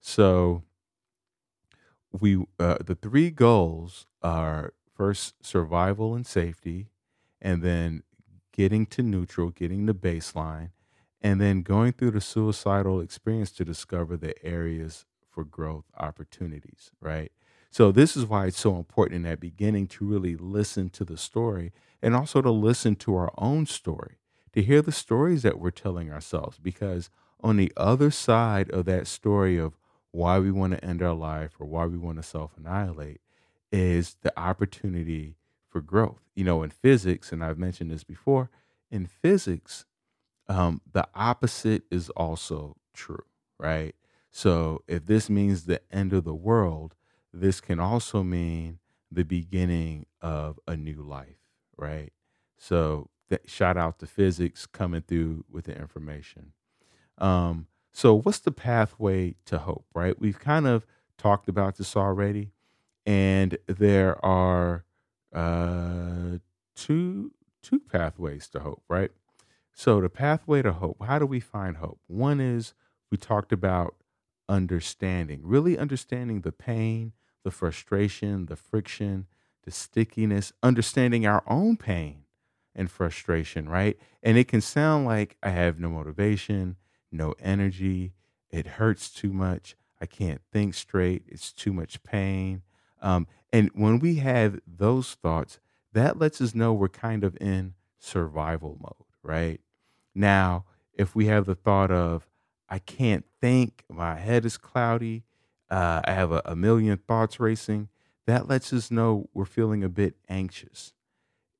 So 0.00 0.62
we 2.20 2.44
uh, 2.58 2.78
the 2.84 2.94
three 2.94 3.30
goals 3.30 4.06
are 4.22 4.72
first 4.94 5.44
survival 5.44 6.14
and 6.14 6.26
safety, 6.26 6.88
and 7.40 7.62
then 7.62 8.02
getting 8.52 8.86
to 8.86 9.02
neutral, 9.02 9.50
getting 9.50 9.86
the 9.86 9.94
baseline, 9.94 10.70
and 11.20 11.40
then 11.40 11.62
going 11.62 11.92
through 11.92 12.12
the 12.12 12.20
suicidal 12.20 13.00
experience 13.00 13.50
to 13.50 13.64
discover 13.64 14.16
the 14.16 14.34
areas 14.44 15.06
for 15.28 15.44
growth 15.44 15.86
opportunities, 15.98 16.92
right? 17.00 17.32
So 17.70 17.90
this 17.90 18.16
is 18.16 18.24
why 18.24 18.46
it's 18.46 18.60
so 18.60 18.76
important 18.76 19.16
in 19.16 19.22
that 19.24 19.40
beginning 19.40 19.88
to 19.88 20.04
really 20.04 20.36
listen 20.36 20.90
to 20.90 21.04
the 21.04 21.16
story 21.16 21.72
and 22.00 22.14
also 22.14 22.40
to 22.40 22.50
listen 22.50 22.94
to 22.96 23.16
our 23.16 23.32
own 23.36 23.66
story, 23.66 24.18
to 24.52 24.62
hear 24.62 24.80
the 24.80 24.92
stories 24.92 25.42
that 25.42 25.58
we're 25.58 25.72
telling 25.72 26.12
ourselves 26.12 26.58
because 26.58 27.10
on 27.40 27.56
the 27.56 27.72
other 27.76 28.12
side 28.12 28.70
of 28.70 28.84
that 28.84 29.08
story 29.08 29.58
of 29.58 29.76
why 30.14 30.38
we 30.38 30.52
want 30.52 30.72
to 30.72 30.84
end 30.84 31.02
our 31.02 31.12
life 31.12 31.56
or 31.58 31.66
why 31.66 31.84
we 31.86 31.98
want 31.98 32.16
to 32.16 32.22
self-annihilate 32.22 33.20
is 33.72 34.16
the 34.22 34.32
opportunity 34.38 35.34
for 35.68 35.80
growth. 35.80 36.20
You 36.36 36.44
know, 36.44 36.62
in 36.62 36.70
physics, 36.70 37.32
and 37.32 37.44
I've 37.44 37.58
mentioned 37.58 37.90
this 37.90 38.04
before, 38.04 38.48
in 38.92 39.06
physics, 39.06 39.86
um, 40.48 40.80
the 40.92 41.08
opposite 41.16 41.82
is 41.90 42.10
also 42.10 42.76
true, 42.92 43.24
right? 43.58 43.96
So 44.30 44.82
if 44.86 45.06
this 45.06 45.28
means 45.28 45.64
the 45.64 45.80
end 45.92 46.12
of 46.12 46.22
the 46.22 46.34
world, 46.34 46.94
this 47.32 47.60
can 47.60 47.80
also 47.80 48.22
mean 48.22 48.78
the 49.10 49.24
beginning 49.24 50.06
of 50.20 50.60
a 50.68 50.76
new 50.76 51.02
life, 51.02 51.40
right? 51.76 52.12
So 52.56 53.10
that, 53.30 53.50
shout 53.50 53.76
out 53.76 53.98
to 53.98 54.06
physics 54.06 54.64
coming 54.64 55.02
through 55.02 55.44
with 55.50 55.64
the 55.64 55.76
information. 55.76 56.52
Um, 57.18 57.66
so 57.94 58.12
what's 58.20 58.40
the 58.40 58.50
pathway 58.50 59.36
to 59.44 59.58
hope, 59.58 59.86
right? 59.94 60.18
We've 60.20 60.38
kind 60.38 60.66
of 60.66 60.84
talked 61.16 61.48
about 61.48 61.76
this 61.76 61.96
already, 61.96 62.50
and 63.06 63.56
there 63.68 64.22
are 64.24 64.84
uh, 65.32 66.38
two 66.74 67.30
two 67.62 67.78
pathways 67.78 68.48
to 68.48 68.60
hope, 68.60 68.82
right? 68.88 69.12
So 69.72 70.00
the 70.00 70.08
pathway 70.08 70.60
to 70.62 70.72
hope. 70.72 71.04
How 71.06 71.20
do 71.20 71.24
we 71.24 71.38
find 71.38 71.76
hope? 71.76 72.00
One 72.08 72.40
is 72.40 72.74
we 73.12 73.16
talked 73.16 73.52
about 73.52 73.94
understanding, 74.48 75.42
really 75.44 75.78
understanding 75.78 76.40
the 76.40 76.52
pain, 76.52 77.12
the 77.44 77.52
frustration, 77.52 78.46
the 78.46 78.56
friction, 78.56 79.26
the 79.62 79.70
stickiness, 79.70 80.52
understanding 80.64 81.26
our 81.26 81.44
own 81.46 81.76
pain 81.76 82.24
and 82.74 82.90
frustration, 82.90 83.68
right? 83.68 83.96
And 84.20 84.36
it 84.36 84.48
can 84.48 84.60
sound 84.60 85.06
like 85.06 85.36
I 85.44 85.50
have 85.50 85.78
no 85.78 85.88
motivation, 85.90 86.74
no 87.14 87.34
energy, 87.40 88.12
it 88.50 88.66
hurts 88.66 89.10
too 89.10 89.32
much, 89.32 89.76
I 90.00 90.06
can't 90.06 90.42
think 90.52 90.74
straight, 90.74 91.22
it's 91.28 91.52
too 91.52 91.72
much 91.72 92.02
pain. 92.02 92.62
Um, 93.00 93.26
and 93.52 93.70
when 93.74 93.98
we 93.98 94.16
have 94.16 94.60
those 94.66 95.14
thoughts, 95.14 95.60
that 95.92 96.18
lets 96.18 96.40
us 96.40 96.54
know 96.54 96.72
we're 96.72 96.88
kind 96.88 97.24
of 97.24 97.36
in 97.40 97.74
survival 97.98 98.76
mode, 98.80 99.08
right? 99.22 99.60
Now, 100.14 100.64
if 100.92 101.14
we 101.14 101.26
have 101.26 101.46
the 101.46 101.54
thought 101.54 101.90
of, 101.90 102.28
I 102.68 102.78
can't 102.78 103.24
think, 103.40 103.84
my 103.88 104.16
head 104.16 104.44
is 104.44 104.56
cloudy, 104.56 105.24
uh, 105.70 106.02
I 106.04 106.12
have 106.12 106.32
a, 106.32 106.42
a 106.44 106.56
million 106.56 106.96
thoughts 106.98 107.38
racing, 107.38 107.88
that 108.26 108.48
lets 108.48 108.72
us 108.72 108.90
know 108.90 109.28
we're 109.34 109.44
feeling 109.44 109.84
a 109.84 109.88
bit 109.88 110.16
anxious. 110.28 110.92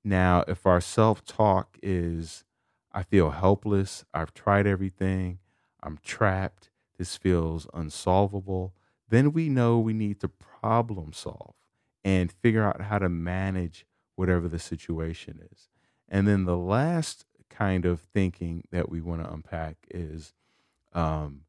Now, 0.03 0.45
if 0.47 0.67
our 0.67 0.81
self 0.81 1.25
talk 1.25 1.79
is, 1.83 2.45
I 2.93 3.03
feel 3.03 3.31
helpless, 3.31 4.05
I've 4.13 4.35
tried 4.35 4.67
everything, 4.67 5.39
I'm 5.85 5.99
trapped, 6.03 6.71
this 6.99 7.17
feels 7.17 7.67
unsolvable, 7.75 8.75
then 9.09 9.33
we 9.33 9.49
know 9.49 9.79
we 9.79 9.93
need 9.93 10.21
to 10.21 10.29
problem 10.29 11.13
solve 11.13 11.55
and 12.03 12.33
figure 12.33 12.65
out 12.65 12.83
how 12.83 12.99
to 12.99 13.09
manage 13.09 13.87
whatever 14.17 14.49
the 14.49 14.59
situation 14.59 15.41
is. 15.53 15.69
And 16.09 16.27
then 16.27 16.45
the 16.45 16.57
last 16.57 17.27
kind 17.51 17.85
of 17.85 18.01
thinking 18.01 18.65
that 18.73 18.89
we 18.89 19.01
want 19.01 19.23
to 19.23 19.33
unpack 19.33 19.77
is 19.91 20.33
um, 20.93 21.43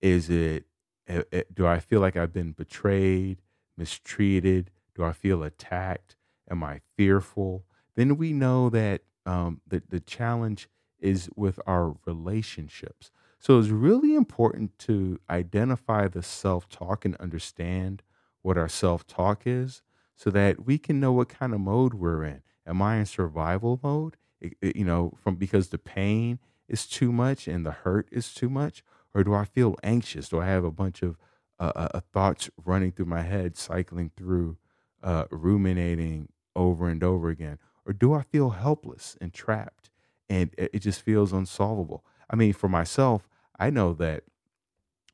is 0.00 0.30
it, 0.30 0.64
it, 1.06 1.28
it, 1.30 1.54
do 1.54 1.66
I 1.66 1.80
feel 1.80 2.00
like 2.00 2.16
I've 2.16 2.32
been 2.32 2.52
betrayed, 2.52 3.42
mistreated? 3.76 4.70
Do 4.94 5.04
I 5.04 5.12
feel 5.12 5.42
attacked? 5.42 6.16
Am 6.50 6.62
I 6.64 6.80
fearful? 6.96 7.64
Then 7.94 8.16
we 8.16 8.32
know 8.32 8.70
that 8.70 9.02
um, 9.24 9.60
the, 9.66 9.82
the 9.88 10.00
challenge 10.00 10.68
is 10.98 11.28
with 11.36 11.60
our 11.66 11.96
relationships. 12.06 13.10
So 13.46 13.60
it's 13.60 13.68
really 13.68 14.16
important 14.16 14.76
to 14.80 15.20
identify 15.30 16.08
the 16.08 16.20
self 16.20 16.68
talk 16.68 17.04
and 17.04 17.14
understand 17.18 18.02
what 18.42 18.58
our 18.58 18.68
self 18.68 19.06
talk 19.06 19.42
is 19.46 19.82
so 20.16 20.30
that 20.30 20.66
we 20.66 20.78
can 20.78 20.98
know 20.98 21.12
what 21.12 21.28
kind 21.28 21.54
of 21.54 21.60
mode 21.60 21.94
we're 21.94 22.24
in. 22.24 22.42
Am 22.66 22.82
I 22.82 22.96
in 22.96 23.06
survival 23.06 23.78
mode? 23.84 24.16
It, 24.40 24.54
it, 24.60 24.74
you 24.74 24.84
know, 24.84 25.12
from 25.22 25.36
because 25.36 25.68
the 25.68 25.78
pain 25.78 26.40
is 26.68 26.88
too 26.88 27.12
much 27.12 27.46
and 27.46 27.64
the 27.64 27.70
hurt 27.70 28.08
is 28.10 28.34
too 28.34 28.48
much, 28.50 28.82
or 29.14 29.22
do 29.22 29.32
I 29.32 29.44
feel 29.44 29.76
anxious? 29.80 30.28
Do 30.28 30.40
I 30.40 30.46
have 30.46 30.64
a 30.64 30.72
bunch 30.72 31.02
of 31.02 31.16
uh, 31.60 31.70
uh, 31.76 31.88
uh 31.94 32.00
thoughts 32.12 32.50
running 32.64 32.90
through 32.90 33.06
my 33.06 33.22
head, 33.22 33.56
cycling 33.56 34.10
through, 34.16 34.56
uh, 35.04 35.26
ruminating 35.30 36.30
over 36.56 36.88
and 36.88 37.04
over 37.04 37.28
again, 37.28 37.60
or 37.86 37.92
do 37.92 38.12
I 38.12 38.22
feel 38.22 38.50
helpless 38.50 39.16
and 39.20 39.32
trapped, 39.32 39.88
and 40.28 40.50
it, 40.58 40.70
it 40.72 40.78
just 40.80 41.00
feels 41.00 41.32
unsolvable? 41.32 42.04
I 42.28 42.34
mean, 42.34 42.52
for 42.52 42.68
myself, 42.68 43.28
I 43.58 43.70
know 43.70 43.92
that 43.94 44.24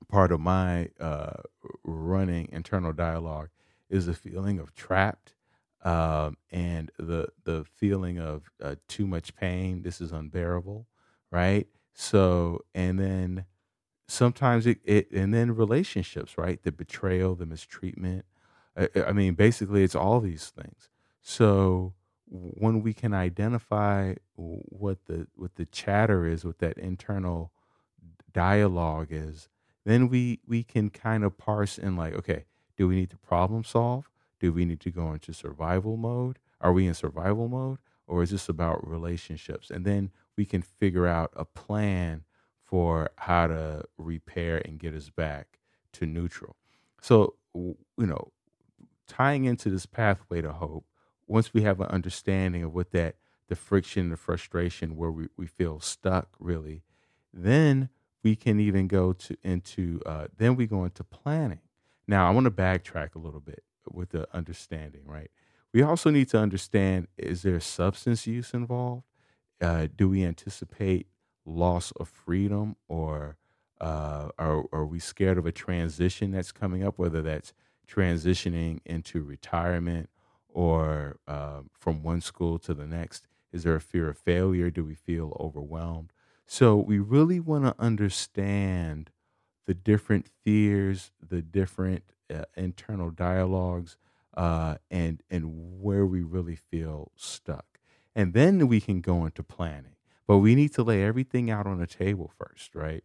part 0.09 0.33
of 0.33 0.41
my 0.41 0.89
uh, 1.01 1.43
running 1.85 2.49
internal 2.53 2.93
dialogue 2.93 3.49
is 3.89 4.09
a 4.09 4.15
feeling 4.15 4.59
of 4.59 4.75
trapped 4.75 5.35
um, 5.85 6.37
and 6.51 6.91
the 6.99 7.29
the 7.45 7.65
feeling 7.65 8.19
of 8.19 8.51
uh, 8.63 8.77
too 8.89 9.07
much 9.07 9.35
pain. 9.35 9.83
This 9.83 10.01
is 10.01 10.13
unbearable, 10.13 10.87
right? 11.31 11.67
So, 11.95 12.65
and 12.75 12.99
then 12.99 13.47
sometimes 14.09 14.67
it, 14.67 14.79
it 14.85 15.11
and 15.13 15.35
then 15.35 15.55
relationships, 15.57 16.39
right? 16.39 16.63
The 16.63 16.73
betrayal, 16.73 17.35
the 17.35 17.47
mistreatment. 17.47 18.25
I, 18.77 18.89
I 19.09 19.13
mean, 19.13 19.35
basically, 19.35 19.83
it's 19.85 19.95
all 19.97 20.21
these 20.21 20.51
things. 20.51 20.89
So 21.23 21.95
when 22.29 22.83
we 22.83 22.95
can 22.95 23.15
identify 23.15 24.15
what 24.37 25.07
the 25.07 25.27
what 25.35 25.57
the 25.57 25.67
chatter 25.67 26.27
is, 26.27 26.45
what 26.45 26.59
that 26.61 26.79
internal 26.79 27.53
dialogue 28.33 29.09
is, 29.11 29.49
then 29.85 30.09
we 30.09 30.41
we 30.47 30.63
can 30.63 30.91
kind 30.91 31.25
of 31.25 31.39
parse 31.39 31.79
in 31.79 31.97
like, 31.97 32.15
okay, 32.15 32.45
do 32.77 32.89
we 32.89 32.97
need 32.97 33.11
to 33.11 33.19
problem 33.19 33.65
solve? 33.65 34.09
Do 34.41 34.53
we 34.53 34.65
need 34.65 34.81
to 34.81 34.91
go 34.91 35.13
into 35.13 35.33
survival 35.33 35.97
mode? 35.97 36.39
Are 36.61 36.73
we 36.73 36.87
in 36.87 36.95
survival 36.95 37.49
mode? 37.49 37.79
Or 38.07 38.23
is 38.23 38.31
this 38.31 38.49
about 38.49 38.87
relationships? 38.87 39.71
And 39.71 39.85
then 39.85 40.11
we 40.37 40.45
can 40.45 40.63
figure 40.63 41.07
out 41.07 41.33
a 41.35 41.45
plan 41.45 42.25
for 42.63 43.11
how 43.17 43.47
to 43.47 43.85
repair 43.99 44.61
and 44.65 44.79
get 44.79 44.95
us 44.95 45.11
back 45.11 45.59
to 45.93 46.07
neutral. 46.07 46.57
So, 47.01 47.35
you 47.55 47.77
know, 47.97 48.33
tying 49.07 49.45
into 49.45 49.71
this 49.71 49.87
pathway 49.87 50.41
to 50.41 50.53
hope, 50.53 50.87
once 51.27 51.53
we 51.53 51.63
have 51.63 51.81
an 51.81 51.89
understanding 51.89 52.65
of 52.65 52.75
what 52.75 52.91
that, 52.93 53.17
the 53.49 53.57
friction, 53.57 54.11
the 54.11 54.17
frustration, 54.17 54.97
where 54.97 55.11
we, 55.11 55.29
we 55.37 55.47
feel 55.47 55.81
stuck 55.81 56.29
really, 56.39 56.83
then 57.33 57.91
we 58.23 58.37
can 58.37 58.61
even 58.61 58.87
go 58.87 59.13
to 59.13 59.37
into 59.43 60.01
uh, 60.07 60.27
then 60.37 60.57
we 60.57 60.67
go 60.67 60.85
into 60.85 61.05
planning. 61.05 61.61
Now 62.07 62.27
I 62.27 62.31
want 62.31 62.45
to 62.45 62.51
backtrack 62.51 63.15
a 63.15 63.19
little 63.19 63.41
bit 63.41 63.65
with 63.91 64.11
the 64.11 64.29
understanding, 64.35 65.03
right? 65.07 65.31
We 65.73 65.83
also 65.83 66.11
need 66.11 66.29
to 66.31 66.39
understand: 66.39 67.09
is 67.17 67.43
there 67.43 67.61
substance 67.61 68.27
use 68.27 68.55
involved? 68.55 69.05
Uh, 69.61 69.87
do 69.95 70.09
we 70.09 70.25
anticipate 70.25 71.07
loss 71.45 71.93
of 71.93 72.09
freedom, 72.09 72.77
or 72.89 73.37
uh, 73.81 74.29
are 74.39 74.65
are 74.73 74.87
we 74.87 74.99
scared 74.99 75.39
of 75.39 75.47
a 75.47 75.53
transition 75.53 76.31
that's 76.31 76.53
coming 76.53 76.85
up? 76.85 76.99
Whether 76.99 77.23
that's 77.23 77.53
transitioning 77.89 78.81
into 78.85 79.23
retirement 79.23 80.09
or 80.49 81.19
uh, 81.27 81.61
from 81.73 82.03
one 82.03 82.21
school 82.21 82.59
to 82.59 82.75
the 82.75 82.87
next, 82.87 83.27
is 83.53 83.65
there 83.65 83.75
a 83.75 83.81
fear 83.81 84.09
of 84.09 84.19
failure? 84.19 84.71
Do 84.71 84.85
we 84.85 84.95
feel 84.95 85.37
overwhelmed? 85.41 86.13
So 86.53 86.77
we 86.77 86.99
really 86.99 87.41
want 87.41 87.65
to 87.65 87.75
understand 87.79 89.09
the 89.65 89.73
different 89.73 90.27
fears, 90.45 91.11
the 91.27 91.41
different 91.41 92.05
uh, 92.29 92.45
internal 92.55 93.09
dialogues, 93.09 93.97
uh, 94.37 94.75
and 94.91 95.23
and 95.31 95.81
where 95.81 96.05
we 96.05 96.21
really 96.21 96.57
feel 96.57 97.11
stuck, 97.17 97.81
and 98.15 98.35
then 98.35 98.69
we 98.69 98.83
can 98.83 99.01
go 99.01 99.25
into 99.25 99.43
planning. 99.43 99.97
But 100.27 100.41
we 100.41 100.55
need 100.55 100.75
to 100.75 100.83
lay 100.83 101.03
everything 101.03 101.51
out 101.51 101.67
on 101.67 101.79
the 101.79 101.87
table 101.87 102.31
first, 102.37 102.75
right? 102.75 103.03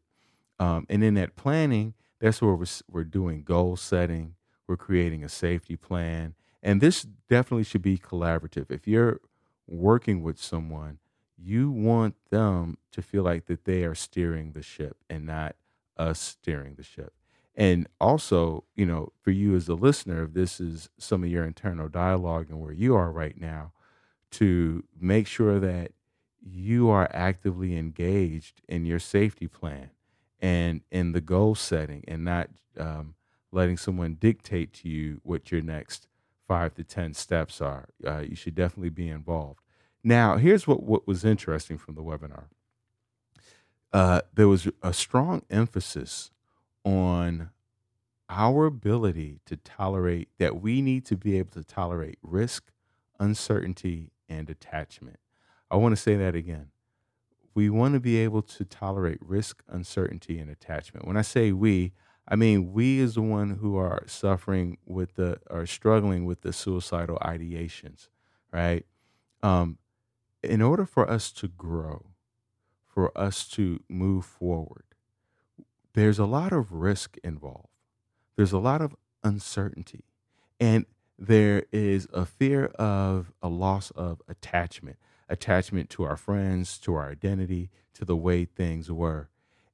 Um, 0.60 0.86
and 0.90 1.02
in 1.02 1.14
that 1.14 1.38
planning, 1.38 1.94
that's 2.20 2.42
where 2.42 2.54
we're, 2.54 2.66
we're 2.92 3.06
doing 3.06 3.44
goal 3.44 3.78
setting. 3.78 4.36
We're 4.68 4.76
creating 4.76 5.24
a 5.24 5.30
safety 5.30 5.78
plan, 5.78 6.36
and 6.62 6.82
this 6.82 7.04
definitely 7.30 7.64
should 7.64 7.82
be 7.82 7.98
collaborative. 7.98 8.72
If 8.72 8.90
you're 8.90 9.22
working 9.68 10.22
with 10.22 10.38
someone, 10.38 11.00
you 11.38 11.70
want 11.72 12.16
them 12.30 12.78
to 12.92 13.02
feel 13.02 13.24
like 13.24 13.46
that 13.46 13.66
they 13.66 13.84
are 13.84 13.96
steering 13.96 14.52
the 14.52 14.62
ship 14.62 14.98
and 15.10 15.26
not 15.26 15.56
us 15.96 16.20
steering 16.20 16.76
the 16.76 16.84
ship. 16.84 17.14
And 17.56 17.88
also, 18.00 18.66
you 18.76 18.86
know, 18.86 19.12
for 19.22 19.32
you 19.32 19.56
as 19.56 19.68
a 19.68 19.74
listener, 19.74 20.24
if 20.24 20.34
this 20.34 20.60
is 20.60 20.90
some 21.00 21.24
of 21.24 21.30
your 21.30 21.44
internal 21.46 21.90
dialogue 21.90 22.48
and 22.50 22.60
where 22.60 22.72
you 22.72 22.96
are 22.96 23.12
right 23.12 23.40
now, 23.40 23.72
to 24.32 24.84
make 25.00 25.26
sure 25.26 25.60
that 25.60 25.92
you 26.42 26.90
are 26.90 27.10
actively 27.14 27.76
engaged 27.78 28.62
in 28.68 28.86
your 28.86 29.00
safety 29.00 29.48
plan 29.48 29.90
and 30.40 30.82
in 30.92 31.14
the 31.14 31.22
goal 31.22 31.56
setting 31.56 32.04
and 32.08 32.24
not 32.24 32.50
um, 32.78 33.16
letting 33.52 33.78
someone 33.78 34.16
dictate 34.16 34.74
to 34.74 34.90
you 34.90 35.20
what 35.24 35.52
your 35.52 35.62
next 35.62 36.08
five 36.48 36.74
to 36.76 36.84
10 36.84 37.14
steps 37.14 37.60
are. 37.60 37.90
Uh, 38.06 38.20
you 38.20 38.36
should 38.36 38.56
definitely 38.56 38.90
be 38.90 39.10
involved. 39.10 39.60
Now, 40.08 40.38
here's 40.38 40.66
what, 40.66 40.84
what 40.84 41.06
was 41.06 41.26
interesting 41.26 41.78
from 41.78 41.96
the 41.96 42.02
webinar. 42.02 42.46
Uh, 43.92 44.22
there 44.34 44.48
was 44.48 44.70
a 44.82 44.94
strong 44.94 45.42
emphasis 45.50 46.32
on 46.86 47.50
our 48.30 48.66
ability 48.66 49.42
to 49.48 49.58
tolerate 49.58 50.30
that 50.38 50.62
we 50.62 50.82
need 50.82 51.04
to 51.08 51.18
be 51.18 51.38
able 51.38 51.52
to 51.52 51.64
tolerate 51.66 52.18
risk, 52.22 52.72
uncertainty, 53.20 54.12
and 54.30 54.50
attachment. 54.50 55.20
I 55.70 55.76
want 55.76 55.92
to 55.94 56.02
say 56.02 56.16
that 56.16 56.36
again. 56.36 56.68
We 57.54 57.70
want 57.70 57.96
to 57.96 58.00
be 58.00 58.16
able 58.16 58.44
to 58.44 58.64
tolerate 58.64 59.20
risk, 59.20 59.62
uncertainty, 59.68 60.40
and 60.40 60.50
attachment. 60.50 61.06
When 61.06 61.18
I 61.18 61.22
say 61.22 61.52
we, 61.52 61.92
I 62.26 62.38
mean 62.38 62.72
we 62.72 63.00
is 63.00 63.16
the 63.16 63.22
one 63.22 63.58
who 63.58 63.76
are 63.76 64.06
suffering 64.08 64.78
with 64.86 65.16
the 65.16 65.40
are 65.50 65.66
struggling 65.66 66.24
with 66.24 66.44
the 66.44 66.54
suicidal 66.54 67.18
ideations, 67.22 68.08
right? 68.54 68.86
Um, 69.44 69.80
in 70.44 70.62
order 70.62 70.86
for 70.86 71.10
us 71.10 71.32
to 71.34 71.48
grow, 71.48 72.08
for 72.86 73.16
us 73.18 73.48
to 73.50 73.82
move 73.90 74.26
forward, 74.26 74.84
there's 75.94 76.20
a 76.20 76.26
lot 76.26 76.54
of 76.54 76.72
risk 76.72 77.18
involved. 77.24 77.70
There's 78.36 78.52
a 78.52 78.60
lot 78.60 78.82
of 78.82 78.96
uncertainty. 79.24 80.04
And 80.60 80.86
there 81.18 81.64
is 81.72 82.08
a 82.14 82.26
fear 82.26 82.66
of 82.76 83.32
a 83.42 83.50
loss 83.50 83.92
of 83.92 84.22
attachment, 84.28 84.98
attachment 85.28 85.90
to 85.92 86.04
our 86.04 86.18
friends, 86.18 86.78
to 86.80 86.94
our 86.94 87.10
identity, 87.10 87.70
to 87.96 88.06
the 88.06 88.16
way 88.16 88.46
things 88.46 88.92
were. 88.92 89.30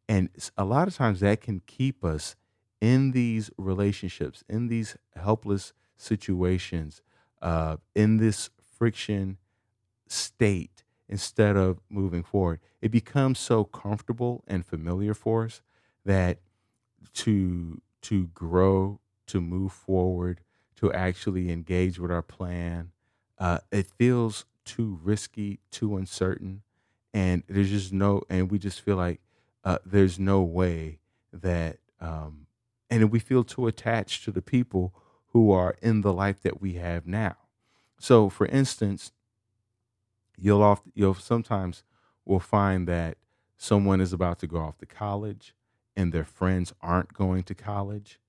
And 0.08 0.30
a 0.58 0.64
lot 0.64 0.88
of 0.88 0.96
times 0.96 1.20
that 1.20 1.42
can 1.42 1.62
keep 1.66 2.04
us 2.04 2.36
in 2.80 3.12
these 3.12 3.50
relationships, 3.58 4.44
in 4.50 4.68
these 4.68 4.98
helpless 5.16 5.74
situations, 5.98 7.02
uh, 7.42 7.78
in 7.96 8.18
this 8.18 8.50
friction 8.78 9.38
state 10.08 10.84
instead 11.10 11.56
of 11.56 11.80
moving 11.90 12.24
forward. 12.24 12.60
It 12.82 12.90
becomes 12.92 13.40
so 13.40 13.64
comfortable 13.64 14.44
and 14.48 14.66
familiar 14.66 15.14
for 15.14 15.46
us 15.46 15.62
that 16.06 16.40
to 17.14 17.82
to 18.02 18.28
grow, 18.28 19.00
to 19.28 19.40
move 19.40 19.72
forward, 19.72 20.42
to 20.76 20.92
actually 20.92 21.52
engage 21.52 22.00
with 22.00 22.12
our 22.12 22.22
plan, 22.22 22.92
uh, 23.38 23.60
it 23.72 23.88
feels 23.88 24.46
too 24.66 25.00
risky, 25.02 25.60
too 25.72 25.96
uncertain, 25.96 26.64
and 27.14 27.44
there's 27.48 27.70
just 27.70 27.94
no, 27.94 28.22
and 28.30 28.52
we 28.52 28.60
just 28.60 28.82
feel 28.82 28.98
like 28.98 29.22
uh, 29.64 29.78
there's 29.86 30.20
no 30.20 30.42
way 30.42 31.00
that, 31.32 31.78
um, 32.02 32.48
and 32.90 33.10
we 33.12 33.20
feel 33.20 33.44
too 33.44 33.68
attached 33.68 34.26
to 34.26 34.32
the 34.32 34.42
people 34.42 34.94
who 35.28 35.52
are 35.52 35.78
in 35.82 36.02
the 36.02 36.14
life 36.14 36.42
that 36.42 36.62
we 36.62 36.74
have 36.74 37.08
now. 37.08 37.36
So, 38.00 38.30
for 38.30 38.46
instance, 38.48 39.12
you'll 40.38 40.64
oft, 40.64 40.84
you'll 40.94 41.14
sometimes 41.14 41.84
will 42.26 42.40
find 42.40 42.88
that 42.88 43.18
someone 43.58 44.02
is 44.02 44.14
about 44.14 44.40
to 44.40 44.48
go 44.48 44.58
off 44.58 44.78
to 44.80 44.86
college 44.86 45.54
and 45.96 46.12
their 46.12 46.26
friends 46.26 46.74
aren't 46.82 47.14
going 47.14 47.44
to 47.44 47.56
college. 47.56 48.20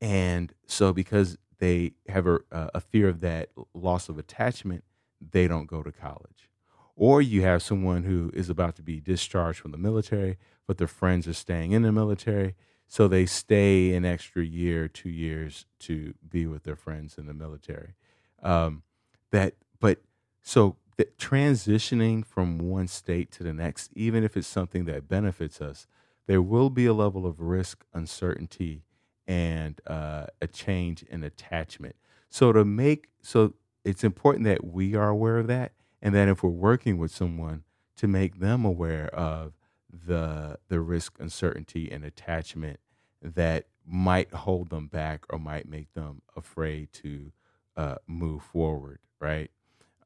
And 0.00 0.52
so 0.66 0.92
because 0.92 1.38
they 1.58 1.92
have 2.08 2.26
a, 2.26 2.40
a 2.50 2.80
fear 2.80 3.08
of 3.08 3.20
that 3.20 3.50
loss 3.72 4.08
of 4.08 4.18
attachment 4.18 4.84
they 5.32 5.48
don't 5.48 5.66
go 5.66 5.82
to 5.82 5.90
college. 5.90 6.50
Or 6.96 7.22
you 7.22 7.42
have 7.42 7.62
someone 7.62 8.04
who 8.04 8.30
is 8.34 8.50
about 8.50 8.76
to 8.76 8.82
be 8.82 9.00
discharged 9.00 9.60
from 9.60 9.70
the 9.70 9.78
military 9.78 10.36
but 10.66 10.78
their 10.78 10.86
friends 10.86 11.26
are 11.26 11.34
staying 11.34 11.72
in 11.72 11.82
the 11.82 11.92
military 11.92 12.54
so 12.86 13.08
they 13.08 13.26
stay 13.26 13.94
an 13.94 14.04
extra 14.04 14.44
year 14.44 14.88
two 14.88 15.08
years 15.08 15.66
to 15.80 16.14
be 16.28 16.46
with 16.46 16.64
their 16.64 16.76
friends 16.76 17.16
in 17.18 17.26
the 17.26 17.34
military. 17.34 17.94
Um, 18.42 18.82
that 19.30 19.54
but 19.80 19.98
so 20.42 20.76
that 20.96 21.18
transitioning 21.18 22.24
from 22.24 22.58
one 22.58 22.88
state 22.88 23.30
to 23.32 23.42
the 23.42 23.52
next, 23.52 23.90
even 23.94 24.24
if 24.24 24.36
it's 24.36 24.46
something 24.46 24.84
that 24.84 25.08
benefits 25.08 25.60
us, 25.60 25.86
there 26.26 26.42
will 26.42 26.70
be 26.70 26.86
a 26.86 26.92
level 26.92 27.26
of 27.26 27.40
risk, 27.40 27.84
uncertainty, 27.92 28.82
and 29.26 29.80
uh, 29.86 30.26
a 30.40 30.46
change 30.46 31.02
in 31.04 31.22
attachment. 31.24 31.96
So 32.28 32.52
to 32.52 32.64
make 32.64 33.08
so 33.22 33.54
it's 33.84 34.04
important 34.04 34.44
that 34.44 34.64
we 34.64 34.94
are 34.94 35.08
aware 35.08 35.38
of 35.38 35.46
that, 35.48 35.72
and 36.00 36.14
that 36.14 36.28
if 36.28 36.42
we're 36.42 36.50
working 36.50 36.98
with 36.98 37.10
someone, 37.10 37.64
to 37.96 38.08
make 38.08 38.40
them 38.40 38.64
aware 38.64 39.08
of 39.14 39.54
the 39.90 40.58
the 40.68 40.80
risk, 40.80 41.16
uncertainty, 41.18 41.90
and 41.90 42.04
attachment 42.04 42.80
that 43.22 43.66
might 43.86 44.32
hold 44.32 44.70
them 44.70 44.86
back 44.86 45.24
or 45.30 45.38
might 45.38 45.68
make 45.68 45.92
them 45.94 46.22
afraid 46.36 46.92
to 46.92 47.32
uh, 47.76 47.96
move 48.06 48.42
forward. 48.42 48.98
Right 49.20 49.50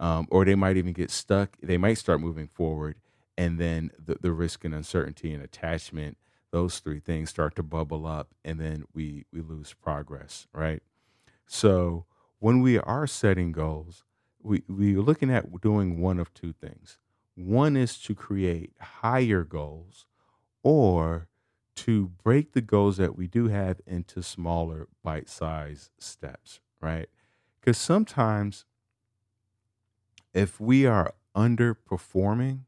um, 0.00 0.26
or 0.30 0.44
they 0.44 0.54
might 0.54 0.76
even 0.76 0.92
get 0.92 1.11
stuck. 1.11 1.56
They 1.62 1.78
might 1.78 1.98
start 1.98 2.20
moving 2.20 2.48
forward, 2.48 2.96
and 3.37 3.58
then 3.58 3.90
the, 3.98 4.16
the 4.20 4.32
risk 4.32 4.64
and 4.64 4.74
uncertainty 4.74 5.32
and 5.32 5.42
attachment, 5.42 6.18
those 6.50 6.78
three 6.78 7.00
things 7.00 7.30
start 7.30 7.56
to 7.56 7.62
bubble 7.62 8.06
up, 8.06 8.34
and 8.44 8.61
then 8.61 8.84
we 8.94 9.26
we 9.32 9.40
lose 9.40 9.74
progress, 9.74 10.46
right? 10.52 10.82
So 11.46 12.06
when 12.38 12.61
we 12.61 12.78
are 12.78 13.06
setting 13.06 13.52
goals, 13.52 14.04
we 14.42 14.62
we're 14.68 15.00
looking 15.00 15.30
at 15.30 15.61
doing 15.61 16.00
one 16.00 16.18
of 16.18 16.32
two 16.34 16.52
things. 16.52 16.98
One 17.34 17.76
is 17.76 17.98
to 18.00 18.14
create 18.14 18.72
higher 18.80 19.44
goals, 19.44 20.06
or 20.62 21.28
to 21.76 22.08
break 22.24 22.52
the 22.52 22.61
goals 22.61 22.96
that 22.96 23.16
we 23.16 23.28
do 23.28 23.48
have 23.48 23.80
into 23.87 24.22
smaller 24.22 24.88
bite 25.04 25.28
sized 25.28 25.90
steps, 25.98 26.61
right? 26.80 27.08
Because 27.61 27.78
sometimes 27.78 28.64
if 30.38 30.61
we 30.61 30.87
are 30.87 31.14
underperforming, 31.35 32.61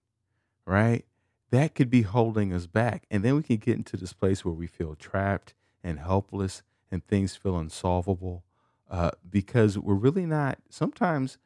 right, 0.67 1.05
that 1.51 1.75
could 1.75 1.91
be 1.91 2.03
holding 2.03 2.53
us 2.53 2.67
back. 2.67 3.05
And 3.11 3.25
then 3.25 3.37
we 3.37 3.43
can 3.43 3.57
get 3.57 3.77
into 3.77 3.97
this 3.97 4.13
place 4.13 4.45
where 4.45 4.55
we 4.55 4.67
feel 4.67 4.95
trapped 4.95 5.55
and 5.83 5.99
helpless 5.99 6.63
and 6.91 7.07
things 7.07 7.37
feel 7.37 7.57
unsolvable 7.57 8.45
uh, 8.91 9.13
because 9.29 9.79
we're 9.79 9.95
really 9.95 10.27
not, 10.27 10.59
sometimes 10.69 11.39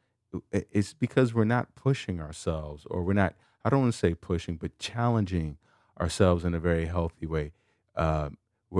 it's 0.51 0.93
because 0.93 1.33
we're 1.33 1.45
not 1.45 1.75
pushing 1.75 2.19
ourselves 2.19 2.85
or 2.89 3.03
we're 3.03 3.13
not, 3.13 3.35
I 3.63 3.69
don't 3.69 3.81
want 3.81 3.93
to 3.93 3.99
say 3.99 4.13
pushing, 4.13 4.57
but 4.57 4.77
challenging 4.79 5.57
ourselves 5.99 6.43
in 6.43 6.53
a 6.53 6.59
very 6.59 6.85
healthy 6.85 7.25
way. 7.25 7.51
Uh, 7.95 8.29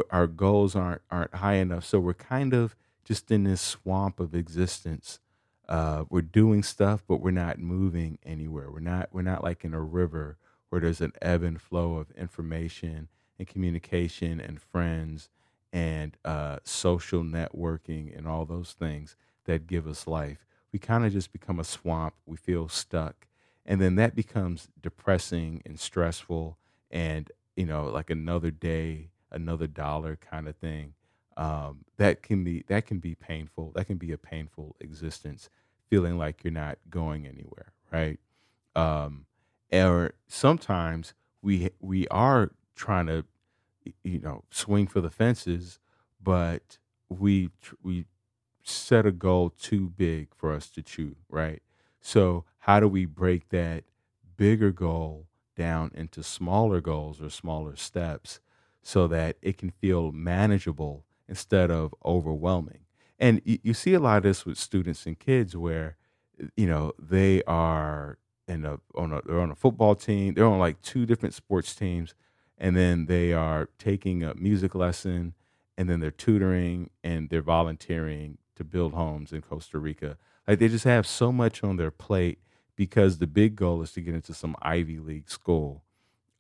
our 0.09 0.27
goals 0.27 0.75
aren't 0.75 1.01
aren't 1.09 1.35
high 1.35 1.55
enough, 1.55 1.85
so 1.85 1.99
we're 1.99 2.13
kind 2.13 2.53
of 2.53 2.75
just 3.03 3.31
in 3.31 3.43
this 3.43 3.61
swamp 3.61 4.19
of 4.19 4.35
existence. 4.35 5.19
Uh, 5.67 6.05
we're 6.09 6.21
doing 6.21 6.63
stuff, 6.63 7.03
but 7.07 7.21
we're 7.21 7.31
not 7.31 7.59
moving 7.59 8.17
anywhere. 8.25 8.69
We're 8.69 8.79
not 8.79 9.09
we're 9.11 9.21
not 9.21 9.43
like 9.43 9.63
in 9.65 9.73
a 9.73 9.81
river 9.81 10.37
where 10.69 10.81
there's 10.81 11.01
an 11.01 11.13
ebb 11.21 11.43
and 11.43 11.61
flow 11.61 11.95
of 11.97 12.11
information 12.11 13.07
and 13.39 13.47
communication 13.47 14.39
and 14.39 14.61
friends 14.61 15.29
and 15.73 16.17
uh, 16.23 16.57
social 16.63 17.23
networking 17.23 18.15
and 18.17 18.27
all 18.27 18.45
those 18.45 18.73
things 18.73 19.15
that 19.45 19.67
give 19.67 19.87
us 19.87 20.07
life. 20.07 20.45
We 20.71 20.79
kind 20.79 21.05
of 21.05 21.13
just 21.13 21.31
become 21.31 21.59
a 21.59 21.63
swamp. 21.63 22.13
We 22.25 22.37
feel 22.37 22.67
stuck, 22.69 23.27
and 23.65 23.81
then 23.81 23.95
that 23.95 24.15
becomes 24.15 24.67
depressing 24.81 25.61
and 25.65 25.79
stressful, 25.79 26.57
and 26.91 27.31
you 27.55 27.65
know, 27.65 27.85
like 27.85 28.09
another 28.09 28.51
day, 28.51 29.09
another 29.31 29.67
dollar 29.67 30.17
kind 30.17 30.47
of 30.47 30.55
thing. 30.57 30.93
Um, 31.37 31.85
that 31.97 32.21
can 32.23 32.43
be 32.43 32.63
that 32.67 32.85
can 32.85 32.99
be 32.99 33.15
painful. 33.15 33.71
That 33.75 33.85
can 33.85 33.97
be 33.97 34.11
a 34.11 34.17
painful 34.17 34.75
existence, 34.79 35.49
feeling 35.89 36.17
like 36.17 36.43
you're 36.43 36.51
not 36.53 36.77
going 36.89 37.27
anywhere, 37.27 37.73
right? 37.91 38.19
Um, 38.75 39.25
or 39.71 40.13
sometimes 40.27 41.13
we 41.41 41.69
we 41.79 42.07
are 42.09 42.51
trying 42.75 43.07
to 43.07 43.25
you 44.03 44.19
know 44.19 44.43
swing 44.49 44.87
for 44.87 45.01
the 45.01 45.09
fences 45.09 45.79
but 46.21 46.77
we 47.09 47.49
we 47.83 48.05
set 48.63 49.05
a 49.05 49.11
goal 49.11 49.49
too 49.49 49.89
big 49.89 50.29
for 50.35 50.51
us 50.51 50.69
to 50.69 50.81
chew 50.81 51.15
right 51.29 51.61
so 52.01 52.45
how 52.59 52.79
do 52.79 52.87
we 52.87 53.05
break 53.05 53.49
that 53.49 53.83
bigger 54.37 54.71
goal 54.71 55.27
down 55.55 55.91
into 55.93 56.23
smaller 56.23 56.81
goals 56.81 57.21
or 57.21 57.29
smaller 57.29 57.75
steps 57.75 58.39
so 58.81 59.07
that 59.07 59.37
it 59.41 59.57
can 59.57 59.69
feel 59.69 60.11
manageable 60.11 61.05
instead 61.27 61.71
of 61.71 61.93
overwhelming 62.05 62.85
and 63.19 63.41
you, 63.45 63.59
you 63.63 63.73
see 63.73 63.93
a 63.93 63.99
lot 63.99 64.17
of 64.17 64.23
this 64.23 64.45
with 64.45 64.57
students 64.57 65.05
and 65.05 65.17
kids 65.19 65.55
where 65.55 65.95
you 66.55 66.67
know 66.67 66.91
they 66.99 67.41
are 67.43 68.17
in 68.47 68.65
a 68.65 68.77
on 68.95 69.13
a 69.13 69.21
they're 69.25 69.39
on 69.39 69.51
a 69.51 69.55
football 69.55 69.95
team. 69.95 70.33
They're 70.33 70.45
on 70.45 70.59
like 70.59 70.81
two 70.81 71.05
different 71.05 71.33
sports 71.33 71.75
teams, 71.75 72.13
and 72.57 72.75
then 72.75 73.05
they 73.05 73.33
are 73.33 73.69
taking 73.77 74.23
a 74.23 74.35
music 74.35 74.75
lesson, 74.75 75.33
and 75.77 75.89
then 75.89 75.99
they're 75.99 76.11
tutoring 76.11 76.89
and 77.03 77.29
they're 77.29 77.41
volunteering 77.41 78.37
to 78.55 78.63
build 78.63 78.93
homes 78.93 79.31
in 79.31 79.41
Costa 79.41 79.79
Rica. 79.79 80.17
Like 80.47 80.59
they 80.59 80.67
just 80.67 80.85
have 80.85 81.07
so 81.07 81.31
much 81.31 81.63
on 81.63 81.77
their 81.77 81.91
plate 81.91 82.39
because 82.75 83.17
the 83.17 83.27
big 83.27 83.55
goal 83.55 83.81
is 83.81 83.93
to 83.93 84.01
get 84.01 84.13
into 84.13 84.33
some 84.33 84.55
Ivy 84.61 84.99
League 84.99 85.29
school. 85.29 85.83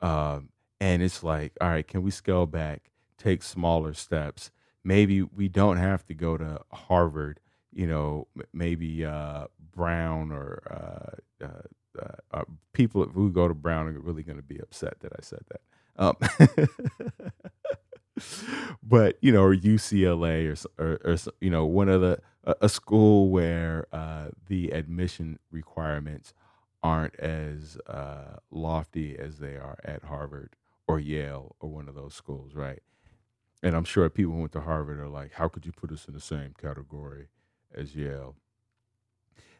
Um, 0.01 0.49
and 0.79 1.01
it's 1.01 1.23
like, 1.23 1.53
all 1.59 1.69
right, 1.69 1.87
can 1.87 2.03
we 2.03 2.11
scale 2.11 2.45
back, 2.45 2.91
take 3.17 3.41
smaller 3.41 3.93
steps? 3.93 4.51
Maybe 4.85 5.23
we 5.23 5.49
don't 5.49 5.77
have 5.77 6.05
to 6.05 6.13
go 6.13 6.37
to 6.37 6.61
Harvard, 6.71 7.39
you 7.73 7.87
know, 7.87 8.27
maybe 8.53 9.03
uh, 9.03 9.47
Brown 9.73 10.31
or 10.31 10.61
uh, 11.41 11.45
uh, 11.45 12.01
uh, 12.01 12.15
uh, 12.31 12.43
people 12.73 13.05
who 13.05 13.31
go 13.31 13.47
to 13.47 13.55
Brown 13.55 13.87
are 13.87 13.99
really 13.99 14.23
going 14.23 14.37
to 14.37 14.43
be 14.43 14.59
upset 14.59 14.99
that 15.01 15.13
I 15.13 15.21
said 15.21 15.41
that. 15.49 15.61
Um, 15.97 16.15
but 18.83 19.17
you 19.21 19.31
know, 19.31 19.43
or 19.43 19.55
UCLA 19.55 20.55
or, 20.77 20.83
or, 20.83 21.01
or 21.03 21.17
you 21.41 21.49
know, 21.49 21.65
one 21.65 21.89
of 21.89 22.01
the 22.01 22.19
a, 22.43 22.55
a 22.61 22.69
school 22.69 23.29
where 23.29 23.87
uh, 23.91 24.27
the 24.47 24.69
admission 24.71 25.39
requirements 25.51 26.33
aren't 26.83 27.19
as 27.19 27.77
uh, 27.87 28.37
lofty 28.51 29.17
as 29.17 29.39
they 29.39 29.55
are 29.55 29.77
at 29.83 30.03
Harvard 30.03 30.55
or 30.87 30.99
Yale 30.99 31.55
or 31.59 31.69
one 31.69 31.89
of 31.89 31.95
those 31.95 32.13
schools, 32.13 32.53
right? 32.53 32.83
And 33.63 33.75
I'm 33.75 33.83
sure 33.85 34.09
people 34.09 34.33
who 34.33 34.41
went 34.41 34.51
to 34.53 34.61
Harvard 34.61 34.99
are 34.99 35.07
like, 35.07 35.33
how 35.33 35.47
could 35.47 35.65
you 35.65 35.71
put 35.71 35.91
us 35.91 36.07
in 36.07 36.13
the 36.13 36.19
same 36.19 36.53
category 36.59 37.29
as 37.73 37.95
Yale? 37.95 38.35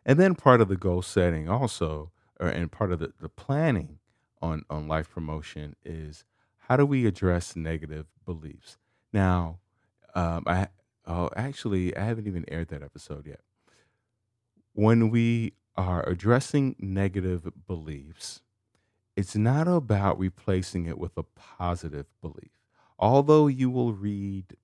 And 0.06 0.20
then 0.20 0.36
part 0.36 0.62
of 0.62 0.68
the 0.68 0.76
goal 0.76 1.02
setting 1.02 1.50
also 1.50 2.12
or 2.40 2.48
and 2.48 2.72
part 2.72 2.92
of 2.92 3.00
the, 3.00 3.14
the 3.20 3.30
planning 3.30 4.00
on 4.42 4.64
on 4.70 4.88
life 4.88 5.10
promotion 5.10 5.76
is 5.84 6.24
how 6.68 6.78
do 6.78 6.86
we 6.86 7.06
address 7.06 7.56
negative 7.56 8.06
beliefs? 8.26 8.78
Now 9.12 9.60
um, 10.14 10.44
i 10.46 10.68
oh 11.08 11.30
actually 11.36 11.96
i 11.98 12.04
haven't 12.04 12.28
even 12.28 12.46
aired 12.50 12.68
that 12.70 12.84
episode 12.84 13.26
yet. 13.26 13.42
When 14.74 15.10
we 15.10 15.54
are 15.76 16.08
addressing 16.08 16.76
negative 16.80 17.52
beliefs 17.68 18.42
it's 19.16 19.36
not 19.36 19.68
about 19.68 20.20
replacing 20.20 20.86
it 20.86 20.98
with 20.98 21.18
a 21.18 21.24
positive 21.24 22.06
belief 22.22 22.55
although 23.00 23.48
you 23.48 23.70
will 23.70 23.94
read 23.94 24.56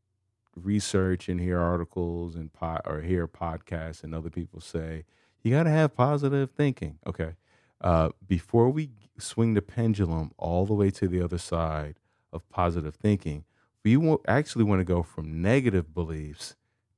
research 0.56 1.30
and 1.30 1.40
hear 1.40 1.60
articles 1.60 2.36
and 2.36 2.52
pod, 2.52 2.82
or 2.86 3.02
hear 3.02 3.28
podcasts 3.28 4.04
and 4.04 4.14
other 4.14 4.30
people 4.30 4.60
say 4.60 5.06
you 5.44 5.52
got 5.52 5.64
to 5.64 5.70
have 5.70 5.96
positive 5.96 6.52
thinking 6.52 6.98
okay 7.08 7.34
uh, 7.82 8.10
before 8.28 8.70
we 8.70 8.92
swing 9.18 9.54
the 9.54 9.62
pendulum 9.62 10.32
all 10.38 10.66
the 10.66 10.74
way 10.74 10.92
to 10.92 11.08
the 11.08 11.22
other 11.22 11.38
side 11.38 11.96
of 12.32 12.48
positive 12.50 12.96
thinking, 12.96 13.44
we 13.84 13.98
actually 14.28 14.64
want 14.64 14.80
to 14.80 14.86
go 14.86 15.04
from 15.04 15.42
negative 15.42 15.94
beliefs 15.94 16.56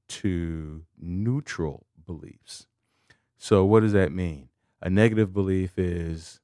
to 0.07 0.83
neutral 0.99 1.85
beliefs. 2.05 2.67
So, 3.37 3.63
what 3.65 3.81
does 3.81 3.93
that 3.93 4.11
mean? 4.11 4.49
A 4.81 4.89
negative 4.89 5.33
belief 5.33 5.77
is 5.77 6.41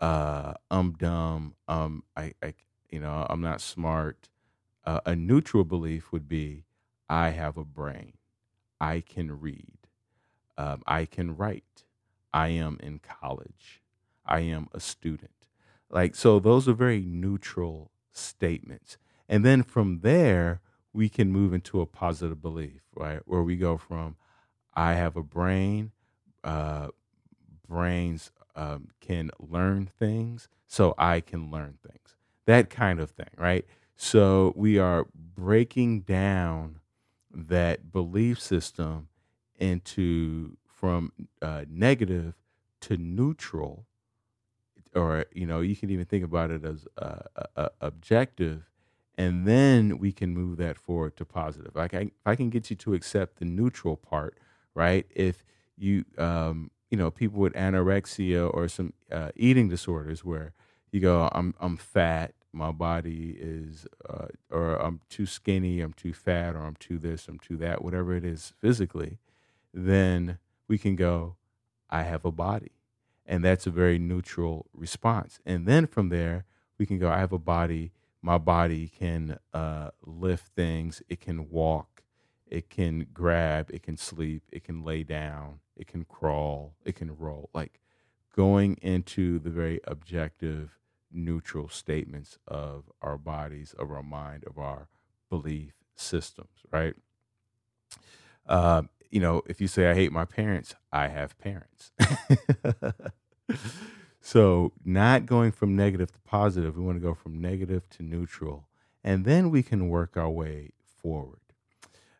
uh, 0.00 0.54
I'm 0.70 0.92
dumb. 0.92 1.54
Um, 1.68 2.04
I, 2.16 2.32
I, 2.42 2.54
you 2.94 3.00
know, 3.00 3.26
I'm 3.28 3.40
not 3.40 3.60
smart. 3.60 4.28
Uh, 4.84 5.00
a 5.04 5.16
neutral 5.16 5.64
belief 5.64 6.12
would 6.12 6.28
be 6.28 6.62
I 7.08 7.30
have 7.30 7.56
a 7.56 7.64
brain. 7.64 8.12
I 8.80 9.00
can 9.00 9.40
read. 9.40 9.88
Um, 10.56 10.84
I 10.86 11.04
can 11.04 11.36
write. 11.36 11.82
I 12.32 12.48
am 12.48 12.78
in 12.80 13.00
college. 13.00 13.82
I 14.24 14.40
am 14.40 14.68
a 14.72 14.78
student. 14.78 15.32
Like, 15.90 16.14
so 16.14 16.38
those 16.38 16.68
are 16.68 16.72
very 16.72 17.00
neutral 17.00 17.90
statements. 18.12 18.96
And 19.28 19.44
then 19.44 19.64
from 19.64 20.00
there, 20.02 20.60
we 20.92 21.08
can 21.08 21.32
move 21.32 21.52
into 21.52 21.80
a 21.80 21.86
positive 21.86 22.40
belief, 22.40 22.82
right? 22.94 23.22
Where 23.24 23.42
we 23.42 23.56
go 23.56 23.76
from, 23.76 24.14
I 24.72 24.94
have 24.94 25.16
a 25.16 25.22
brain, 25.24 25.90
uh, 26.44 26.90
brains 27.68 28.30
um, 28.54 28.90
can 29.00 29.32
learn 29.40 29.86
things, 29.86 30.48
so 30.68 30.94
I 30.96 31.20
can 31.20 31.50
learn 31.50 31.78
things. 31.82 32.14
That 32.46 32.70
kind 32.70 33.00
of 33.00 33.10
thing, 33.10 33.30
right? 33.36 33.64
So 33.96 34.52
we 34.56 34.78
are 34.78 35.06
breaking 35.14 36.00
down 36.00 36.80
that 37.32 37.90
belief 37.90 38.40
system 38.40 39.08
into 39.58 40.56
from 40.66 41.12
uh, 41.40 41.64
negative 41.68 42.34
to 42.82 42.96
neutral 42.96 43.86
or 44.94 45.24
you 45.32 45.46
know 45.46 45.60
you 45.60 45.76
can 45.76 45.90
even 45.90 46.04
think 46.04 46.24
about 46.24 46.50
it 46.50 46.64
as 46.64 46.86
uh, 46.98 47.20
uh, 47.56 47.68
objective 47.80 48.68
and 49.16 49.46
then 49.46 49.98
we 49.98 50.12
can 50.12 50.32
move 50.34 50.56
that 50.56 50.76
forward 50.76 51.16
to 51.16 51.24
positive 51.24 51.74
like 51.74 51.94
I, 51.94 52.00
if 52.00 52.12
i 52.26 52.34
can 52.34 52.50
get 52.50 52.70
you 52.70 52.76
to 52.76 52.94
accept 52.94 53.38
the 53.38 53.44
neutral 53.44 53.96
part 53.96 54.38
right 54.74 55.06
if 55.14 55.44
you 55.76 56.04
um, 56.18 56.70
you 56.90 56.98
know 56.98 57.10
people 57.10 57.40
with 57.40 57.52
anorexia 57.54 58.52
or 58.52 58.68
some 58.68 58.92
uh, 59.10 59.30
eating 59.36 59.68
disorders 59.68 60.24
where 60.24 60.52
you 60.94 61.00
go 61.00 61.28
i'm 61.32 61.54
i'm 61.60 61.76
fat. 61.76 62.34
My 62.52 62.72
body 62.72 63.36
is 63.40 63.86
uh, 64.08 64.28
or 64.50 64.76
i'm 64.76 65.00
too 65.10 65.26
skinny 65.26 65.80
i'm 65.80 65.92
too 65.92 66.12
fat 66.14 66.54
or 66.54 66.60
i'm 66.60 66.76
too 66.76 66.98
this 66.98 67.28
i'm 67.28 67.40
too 67.40 67.56
that 67.58 67.82
whatever 67.84 68.14
it 68.14 68.24
is 68.24 68.54
physically 68.60 69.18
then 69.74 70.38
we 70.68 70.78
can 70.78 70.96
go 70.96 71.36
i 71.90 72.04
have 72.04 72.24
a 72.24 72.32
body. 72.32 72.72
And 73.26 73.44
that's 73.44 73.66
a 73.66 73.70
very 73.70 73.98
neutral 73.98 74.66
response. 74.74 75.40
And 75.46 75.66
then 75.66 75.86
from 75.86 76.10
there, 76.10 76.44
we 76.78 76.86
can 76.86 76.98
go, 76.98 77.10
I 77.10 77.20
have 77.20 77.32
a 77.32 77.38
body. 77.38 77.92
My 78.22 78.38
body 78.38 78.88
can 78.88 79.38
uh, 79.54 79.90
lift 80.04 80.48
things, 80.54 81.02
it 81.08 81.20
can 81.20 81.50
walk, 81.50 82.02
it 82.46 82.70
can 82.70 83.06
grab, 83.12 83.70
it 83.72 83.82
can 83.82 83.96
sleep, 83.96 84.42
it 84.52 84.64
can 84.64 84.82
lay 84.84 85.02
down, 85.02 85.60
it 85.76 85.86
can 85.86 86.04
crawl, 86.04 86.74
it 86.84 86.96
can 86.96 87.16
roll. 87.16 87.50
Like 87.54 87.80
going 88.34 88.76
into 88.82 89.38
the 89.38 89.50
very 89.50 89.80
objective, 89.84 90.78
neutral 91.14 91.68
statements 91.68 92.38
of 92.46 92.90
our 93.00 93.16
bodies, 93.16 93.74
of 93.78 93.90
our 93.90 94.02
mind, 94.02 94.44
of 94.46 94.58
our 94.58 94.88
belief 95.30 95.72
systems, 95.94 96.48
right? 96.70 96.94
Uh, 98.46 98.82
you 99.10 99.20
know, 99.20 99.42
if 99.46 99.60
you 99.60 99.68
say, 99.68 99.88
I 99.88 99.94
hate 99.94 100.12
my 100.12 100.24
parents, 100.24 100.74
I 100.92 101.08
have 101.08 101.38
parents. 101.38 101.92
so, 104.20 104.72
not 104.84 105.26
going 105.26 105.52
from 105.52 105.76
negative 105.76 106.10
to 106.12 106.18
positive, 106.20 106.76
we 106.76 106.84
want 106.84 106.96
to 106.96 107.06
go 107.06 107.14
from 107.14 107.40
negative 107.40 107.88
to 107.90 108.02
neutral, 108.02 108.66
and 109.02 109.24
then 109.24 109.50
we 109.50 109.62
can 109.62 109.88
work 109.88 110.16
our 110.16 110.30
way 110.30 110.72
forward. 111.00 111.38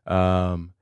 Um, 0.06 0.74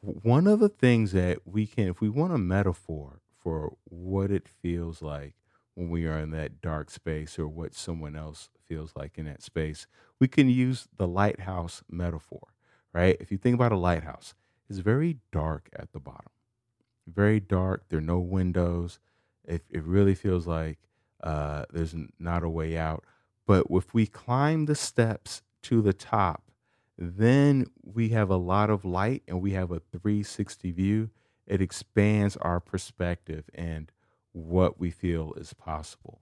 one 0.00 0.46
of 0.46 0.60
the 0.60 0.68
things 0.68 1.12
that 1.12 1.46
we 1.46 1.66
can, 1.66 1.88
if 1.88 2.00
we 2.00 2.08
want 2.08 2.32
a 2.32 2.38
metaphor 2.38 3.20
for 3.40 3.76
what 3.84 4.30
it 4.30 4.48
feels 4.48 5.02
like 5.02 5.34
when 5.74 5.90
we 5.90 6.06
are 6.06 6.18
in 6.18 6.30
that 6.30 6.60
dark 6.60 6.90
space 6.90 7.38
or 7.38 7.48
what 7.48 7.74
someone 7.74 8.16
else 8.16 8.50
feels 8.66 8.92
like 8.96 9.18
in 9.18 9.26
that 9.26 9.42
space, 9.42 9.86
we 10.20 10.28
can 10.28 10.48
use 10.48 10.88
the 10.96 11.06
lighthouse 11.06 11.82
metaphor, 11.90 12.48
right? 12.92 13.16
If 13.20 13.30
you 13.32 13.38
think 13.38 13.54
about 13.54 13.72
a 13.72 13.76
lighthouse, 13.76 14.34
it's 14.68 14.78
very 14.78 15.18
dark 15.32 15.68
at 15.76 15.92
the 15.92 16.00
bottom, 16.00 16.30
very 17.06 17.40
dark. 17.40 17.88
There 17.88 17.98
are 17.98 18.02
no 18.02 18.18
windows. 18.18 18.98
It, 19.44 19.62
it 19.68 19.82
really 19.84 20.14
feels 20.14 20.46
like 20.46 20.78
uh, 21.22 21.64
there's 21.72 21.94
not 22.18 22.44
a 22.44 22.48
way 22.48 22.76
out. 22.76 23.04
But 23.46 23.66
if 23.70 23.92
we 23.92 24.06
climb 24.06 24.66
the 24.66 24.74
steps 24.74 25.42
to 25.62 25.82
the 25.82 25.92
top, 25.92 26.50
then 26.96 27.66
we 27.82 28.10
have 28.10 28.30
a 28.30 28.36
lot 28.36 28.70
of 28.70 28.84
light 28.84 29.22
and 29.26 29.40
we 29.40 29.52
have 29.52 29.70
a 29.70 29.80
360 29.80 30.70
view. 30.72 31.10
It 31.46 31.60
expands 31.60 32.36
our 32.38 32.60
perspective 32.60 33.44
and 33.54 33.90
what 34.34 34.78
we 34.78 34.90
feel 34.90 35.32
is 35.36 35.54
possible. 35.54 36.20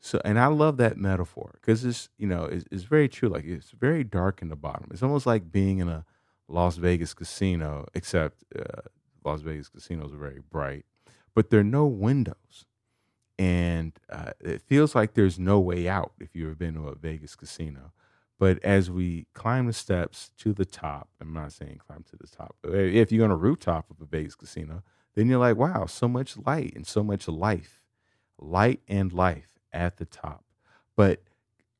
So, 0.00 0.20
and 0.24 0.38
I 0.38 0.46
love 0.46 0.78
that 0.78 0.96
metaphor 0.96 1.58
because 1.60 1.84
it's, 1.84 2.08
you 2.18 2.26
know, 2.26 2.44
it's, 2.44 2.64
it's, 2.72 2.82
very 2.82 3.08
true. 3.08 3.28
Like 3.28 3.44
it's 3.44 3.70
very 3.70 4.02
dark 4.02 4.42
in 4.42 4.48
the 4.48 4.56
bottom. 4.56 4.88
It's 4.90 5.02
almost 5.02 5.26
like 5.26 5.52
being 5.52 5.78
in 5.78 5.88
a 5.88 6.04
Las 6.48 6.76
Vegas 6.76 7.14
casino, 7.14 7.86
except 7.94 8.42
uh, 8.58 8.80
Las 9.24 9.42
Vegas 9.42 9.68
casinos 9.68 10.12
are 10.12 10.18
very 10.18 10.40
bright, 10.50 10.84
but 11.34 11.50
there 11.50 11.60
are 11.60 11.64
no 11.64 11.86
windows. 11.86 12.66
And 13.38 13.92
uh, 14.10 14.32
it 14.40 14.62
feels 14.62 14.94
like 14.94 15.14
there's 15.14 15.38
no 15.38 15.60
way 15.60 15.88
out 15.88 16.12
if 16.18 16.34
you've 16.34 16.58
been 16.58 16.74
to 16.74 16.88
a 16.88 16.96
Vegas 16.96 17.36
casino. 17.36 17.92
But 18.40 18.58
as 18.64 18.90
we 18.90 19.26
climb 19.34 19.66
the 19.66 19.72
steps 19.72 20.32
to 20.38 20.52
the 20.52 20.64
top, 20.64 21.10
I'm 21.20 21.32
not 21.32 21.52
saying 21.52 21.80
climb 21.86 22.04
to 22.10 22.16
the 22.16 22.26
top, 22.26 22.56
but 22.60 22.72
if 22.74 23.12
you're 23.12 23.24
on 23.24 23.30
a 23.30 23.36
rooftop 23.36 23.88
of 23.88 24.00
a 24.00 24.04
Vegas 24.04 24.34
casino, 24.34 24.82
then 25.14 25.28
you're 25.28 25.38
like, 25.38 25.56
wow, 25.56 25.86
so 25.86 26.08
much 26.08 26.36
light 26.36 26.72
and 26.74 26.86
so 26.86 27.02
much 27.02 27.28
life, 27.28 27.82
light 28.38 28.80
and 28.88 29.12
life 29.12 29.58
at 29.72 29.96
the 29.96 30.04
top. 30.04 30.44
But 30.96 31.22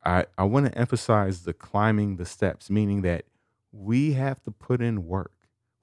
I, 0.03 0.25
I 0.37 0.43
want 0.43 0.67
to 0.67 0.77
emphasize 0.77 1.43
the 1.43 1.53
climbing 1.53 2.17
the 2.17 2.25
steps, 2.25 2.69
meaning 2.69 3.01
that 3.03 3.25
we 3.71 4.13
have 4.13 4.41
to 4.43 4.51
put 4.51 4.81
in 4.81 5.07
work. 5.07 5.33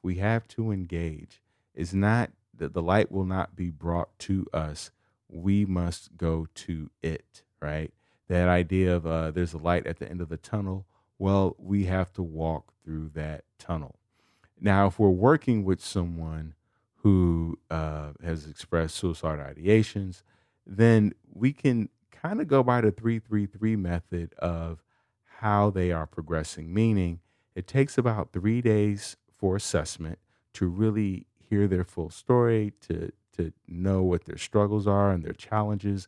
We 0.03 0.17
have 0.17 0.47
to 0.49 0.71
engage. 0.71 1.43
It's 1.75 1.93
not 1.93 2.31
that 2.57 2.73
the 2.73 2.83
light 2.83 3.11
will 3.11 3.25
not 3.25 3.57
be 3.57 3.71
brought 3.71 4.19
to 4.21 4.47
us. 4.53 4.91
We 5.29 5.65
must 5.65 6.17
go 6.17 6.47
to 6.55 6.91
it, 7.03 7.43
right? 7.61 7.93
that 8.31 8.49
idea 8.49 8.95
of 8.95 9.05
uh, 9.05 9.33
there's 9.33 9.53
a 9.53 9.59
light 9.59 9.87
at 9.89 9.99
the 9.99 10.09
end 10.09 10.21
of 10.21 10.29
the 10.29 10.37
tunnel. 10.37 10.87
Well, 11.19 11.57
we 11.59 11.85
have 11.87 12.13
to 12.13 12.23
walk 12.23 12.73
through 12.85 13.11
that 13.15 13.45
tunnel. 13.59 13.97
Now, 14.59 14.87
if 14.87 15.01
we're 15.01 15.11
working 15.11 15.65
with 15.65 15.85
someone 15.85 16.55
who 17.03 17.59
uh, 17.71 18.13
has 18.23 18.47
expressed 18.47 18.95
suicide 18.97 19.39
ideations, 19.39 20.23
then 20.67 21.15
we 21.33 21.53
can 21.53 21.89
kind 22.11 22.41
of 22.41 22.49
go 22.49 22.63
by 22.63 22.81
the 22.81 22.91
333 22.91 23.77
method 23.77 24.35
of 24.35 24.83
how 25.39 25.71
they 25.71 25.91
are 25.91 26.07
progressing, 26.07 26.73
meaning 26.73 27.21
it 27.55 27.67
takes 27.67 27.97
about 27.97 28.33
three 28.33 28.61
days 28.61 29.17
for 29.31 29.57
assessment 29.57 30.19
to 30.53 30.67
really 30.69 31.27
hear 31.49 31.67
their 31.67 31.85
full 31.85 32.11
story, 32.11 32.73
to, 32.81 33.11
to 33.37 33.53
know 33.67 34.03
what 34.03 34.25
their 34.27 34.37
struggles 34.37 34.87
are 34.87 35.11
and 35.11 35.25
their 35.25 35.33
challenges, 35.33 36.07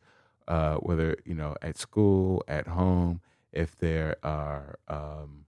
uh, 0.49 0.77
whether 0.77 1.17
you 1.25 1.35
know 1.35 1.57
at 1.63 1.79
school, 1.79 2.43
at 2.47 2.67
home, 2.67 3.21
if 3.53 3.77
there 3.79 4.17
are 4.23 4.79
um, 4.89 5.47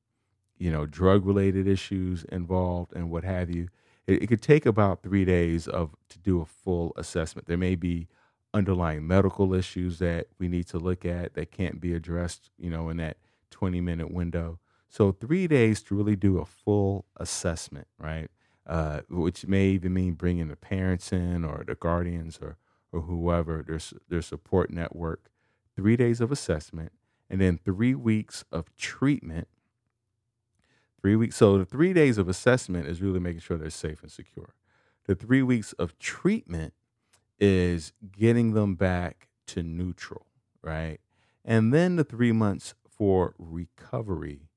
you 0.58 0.70
know 0.70 0.86
drug 0.86 1.26
related 1.26 1.66
issues 1.66 2.24
involved 2.24 2.92
and 2.94 3.10
what 3.10 3.24
have 3.24 3.50
you. 3.50 3.68
It, 4.06 4.22
it 4.22 4.26
could 4.26 4.42
take 4.42 4.66
about 4.66 5.02
three 5.02 5.24
days 5.24 5.66
of 5.66 5.94
to 6.10 6.18
do 6.18 6.40
a 6.40 6.44
full 6.44 6.92
assessment. 6.96 7.46
There 7.46 7.56
may 7.56 7.74
be 7.74 8.08
underlying 8.52 9.06
medical 9.06 9.52
issues 9.54 9.98
that 9.98 10.28
we 10.38 10.48
need 10.48 10.66
to 10.68 10.78
look 10.78 11.04
at 11.04 11.34
that 11.34 11.50
can't 11.50 11.80
be 11.80 11.92
addressed, 11.92 12.50
you 12.58 12.70
know, 12.70 12.88
in 12.88 12.98
that 12.98 13.16
20 13.50 13.80
minute 13.80 14.12
window. 14.12 14.58
So 14.88 15.10
three 15.12 15.48
days 15.48 15.82
to 15.82 15.94
really 15.94 16.16
do 16.16 16.38
a 16.38 16.44
full 16.44 17.06
assessment, 17.16 17.88
right? 17.98 18.30
Uh, 18.66 19.00
which 19.10 19.46
may 19.46 19.68
even 19.68 19.92
mean 19.92 20.14
bringing 20.14 20.48
the 20.48 20.56
parents 20.56 21.12
in 21.12 21.44
or 21.44 21.64
the 21.66 21.74
guardians 21.74 22.38
or 22.40 22.56
or 22.94 23.02
whoever, 23.02 23.64
their, 23.66 23.80
their 24.08 24.22
support 24.22 24.70
network, 24.70 25.28
three 25.74 25.96
days 25.96 26.20
of 26.20 26.30
assessment, 26.30 26.92
and 27.28 27.40
then 27.40 27.58
three 27.58 27.94
weeks 27.94 28.44
of 28.52 28.74
treatment. 28.76 29.48
Three 31.04 31.16
weeks. 31.16 31.36
So 31.36 31.58
the 31.58 31.66
three 31.66 31.92
days 31.92 32.16
of 32.16 32.30
assessment 32.30 32.88
is 32.88 33.02
really 33.02 33.20
making 33.20 33.40
sure 33.40 33.58
they're 33.58 33.68
safe 33.68 34.00
and 34.00 34.10
secure. 34.10 34.54
The 35.04 35.14
three 35.14 35.42
weeks 35.42 35.74
of 35.74 35.98
treatment 35.98 36.72
is 37.38 37.92
getting 38.10 38.54
them 38.54 38.74
back 38.74 39.28
to 39.48 39.62
neutral, 39.62 40.24
right? 40.62 40.96
And 41.44 41.74
then 41.74 41.96
the 41.96 42.04
three 42.04 42.32
months 42.32 42.72
for 42.88 43.34
recovery. 43.38 44.48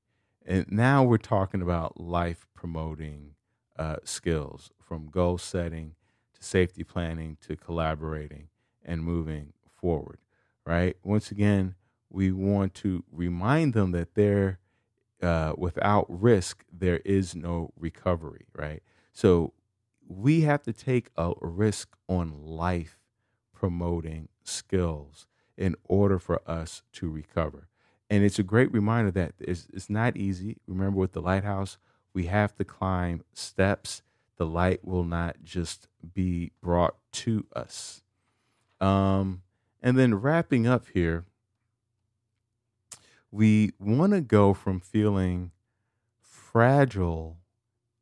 And 0.46 0.64
now 0.70 1.04
we're 1.04 1.18
talking 1.18 1.60
about 1.60 2.00
life 2.00 2.46
promoting 2.54 3.34
uh, 3.78 3.96
skills 4.04 4.70
from 4.80 5.10
goal 5.10 5.36
setting 5.36 5.96
to 6.32 6.42
safety 6.42 6.82
planning 6.82 7.36
to 7.46 7.56
collaborating 7.56 8.48
and 8.82 9.02
moving 9.02 9.52
forward, 9.70 10.16
right? 10.64 10.96
Once 11.04 11.30
again, 11.30 11.74
we 12.08 12.32
want 12.32 12.72
to 12.76 13.04
remind 13.12 13.74
them 13.74 13.90
that 13.92 14.14
there, 14.14 14.60
uh, 15.22 15.54
without 15.56 16.06
risk, 16.08 16.64
there 16.72 16.98
is 16.98 17.34
no 17.34 17.72
recovery, 17.78 18.46
right? 18.54 18.82
So 19.12 19.52
we 20.06 20.42
have 20.42 20.62
to 20.62 20.72
take 20.72 21.10
a 21.16 21.32
risk 21.40 21.96
on 22.08 22.32
life 22.44 22.98
promoting 23.52 24.28
skills 24.42 25.26
in 25.56 25.74
order 25.84 26.18
for 26.18 26.40
us 26.48 26.82
to 26.92 27.10
recover. 27.10 27.68
And 28.08 28.24
it's 28.24 28.38
a 28.38 28.44
great 28.44 28.72
reminder 28.72 29.10
that 29.10 29.34
it's, 29.38 29.66
it's 29.72 29.90
not 29.90 30.16
easy. 30.16 30.56
Remember, 30.66 30.98
with 30.98 31.12
the 31.12 31.20
lighthouse, 31.20 31.76
we 32.14 32.26
have 32.26 32.54
to 32.56 32.64
climb 32.64 33.22
steps 33.34 34.02
the 34.38 34.46
light 34.46 34.84
will 34.84 35.04
not 35.04 35.36
just 35.44 35.88
be 36.14 36.52
brought 36.62 36.94
to 37.12 37.44
us. 37.54 38.02
Um, 38.80 39.42
and 39.82 39.98
then 39.98 40.14
wrapping 40.14 40.66
up 40.66 40.86
here, 40.94 41.24
we 43.30 43.72
want 43.78 44.12
to 44.12 44.20
go 44.20 44.54
from 44.54 44.80
feeling 44.80 45.52
fragile 46.20 47.38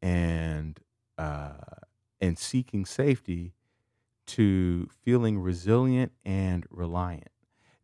and 0.02 0.80
uh, 1.18 1.54
and 2.20 2.38
seeking 2.38 2.84
safety 2.84 3.52
to 4.26 4.88
feeling 5.02 5.38
resilient 5.38 6.12
and 6.24 6.66
reliant. 6.70 7.30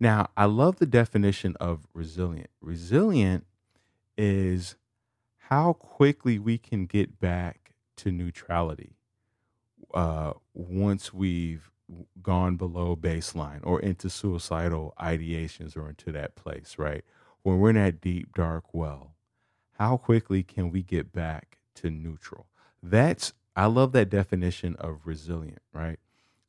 Now, 0.00 0.28
I 0.36 0.46
love 0.46 0.76
the 0.78 0.86
definition 0.86 1.56
of 1.60 1.86
resilient. 1.94 2.50
Resilient 2.60 3.46
is 4.16 4.76
how 5.38 5.74
quickly 5.74 6.38
we 6.38 6.58
can 6.58 6.86
get 6.86 7.20
back 7.20 7.74
to 7.98 8.10
neutrality 8.10 8.96
uh, 9.94 10.32
once 10.54 11.12
we've 11.12 11.70
gone 12.22 12.56
below 12.56 12.96
baseline 12.96 13.60
or 13.62 13.80
into 13.80 14.08
suicidal 14.08 14.94
ideations 15.00 15.76
or 15.76 15.88
into 15.88 16.10
that 16.12 16.34
place, 16.34 16.76
right? 16.78 17.04
When 17.42 17.58
we're 17.58 17.70
in 17.70 17.76
that 17.76 18.00
deep, 18.00 18.34
dark 18.34 18.64
well, 18.72 19.14
how 19.78 19.96
quickly 19.96 20.42
can 20.42 20.70
we 20.70 20.82
get 20.82 21.12
back 21.12 21.58
to 21.76 21.90
neutral? 21.90 22.46
That's, 22.82 23.32
I 23.56 23.66
love 23.66 23.92
that 23.92 24.10
definition 24.10 24.76
of 24.76 25.00
resilient, 25.06 25.62
right? 25.72 25.98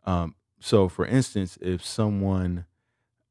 Um, 0.06 0.36
so, 0.60 0.88
for 0.88 1.06
instance, 1.06 1.58
if 1.62 1.84
someone 1.84 2.66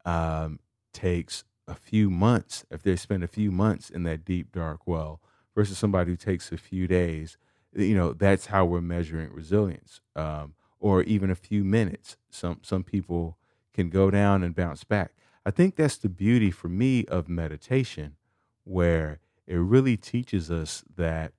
um, 0.04 0.58
takes 0.92 1.44
a 1.68 1.74
few 1.74 2.10
months, 2.10 2.64
if 2.70 2.82
they 2.82 2.96
spend 2.96 3.22
a 3.22 3.28
few 3.28 3.52
months 3.52 3.90
in 3.90 4.02
that 4.04 4.24
deep, 4.24 4.52
dark 4.52 4.86
well 4.86 5.20
versus 5.54 5.78
somebody 5.78 6.10
who 6.10 6.16
takes 6.16 6.50
a 6.50 6.58
few 6.58 6.86
days, 6.86 7.36
you 7.74 7.94
know 7.94 8.12
that's 8.12 8.46
how 8.46 8.64
we're 8.64 8.80
measuring 8.80 9.32
resilience 9.32 10.00
um, 10.16 10.54
or 10.78 11.02
even 11.04 11.30
a 11.30 11.34
few 11.34 11.64
minutes 11.64 12.16
some 12.30 12.58
some 12.62 12.82
people 12.82 13.38
can 13.72 13.88
go 13.88 14.10
down 14.10 14.42
and 14.42 14.54
bounce 14.54 14.84
back 14.84 15.12
i 15.44 15.50
think 15.50 15.76
that's 15.76 15.96
the 15.96 16.08
beauty 16.08 16.50
for 16.50 16.68
me 16.68 17.04
of 17.06 17.28
meditation 17.28 18.16
where 18.64 19.18
it 19.46 19.56
really 19.56 19.96
teaches 19.96 20.50
us 20.50 20.84
that 20.96 21.32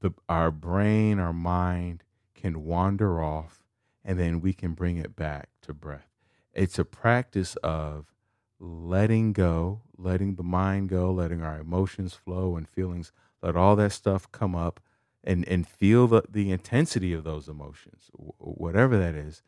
the 0.00 0.10
our 0.28 0.50
brain 0.50 1.18
our 1.18 1.32
mind 1.32 2.02
can 2.34 2.64
wander 2.64 3.22
off 3.22 3.62
and 4.04 4.18
then 4.18 4.40
we 4.40 4.52
can 4.52 4.72
bring 4.72 4.96
it 4.96 5.16
back 5.16 5.48
to 5.62 5.72
breath 5.72 6.08
it's 6.52 6.78
a 6.78 6.84
practice 6.84 7.56
of 7.62 8.14
letting 8.60 9.32
go, 9.32 9.82
letting 9.98 10.36
the 10.36 10.42
mind 10.42 10.88
go, 10.88 11.12
letting 11.12 11.42
our 11.42 11.58
emotions 11.58 12.14
flow 12.14 12.56
and 12.56 12.68
feelings, 12.68 13.12
let 13.42 13.56
all 13.56 13.76
that 13.76 13.92
stuff 13.92 14.30
come 14.32 14.54
up 14.54 14.80
and, 15.22 15.46
and 15.48 15.66
feel 15.66 16.06
the, 16.06 16.22
the 16.28 16.50
intensity 16.50 17.12
of 17.12 17.24
those 17.24 17.48
emotions, 17.48 18.10
whatever 18.14 18.96
that 18.98 19.14
is, 19.14 19.42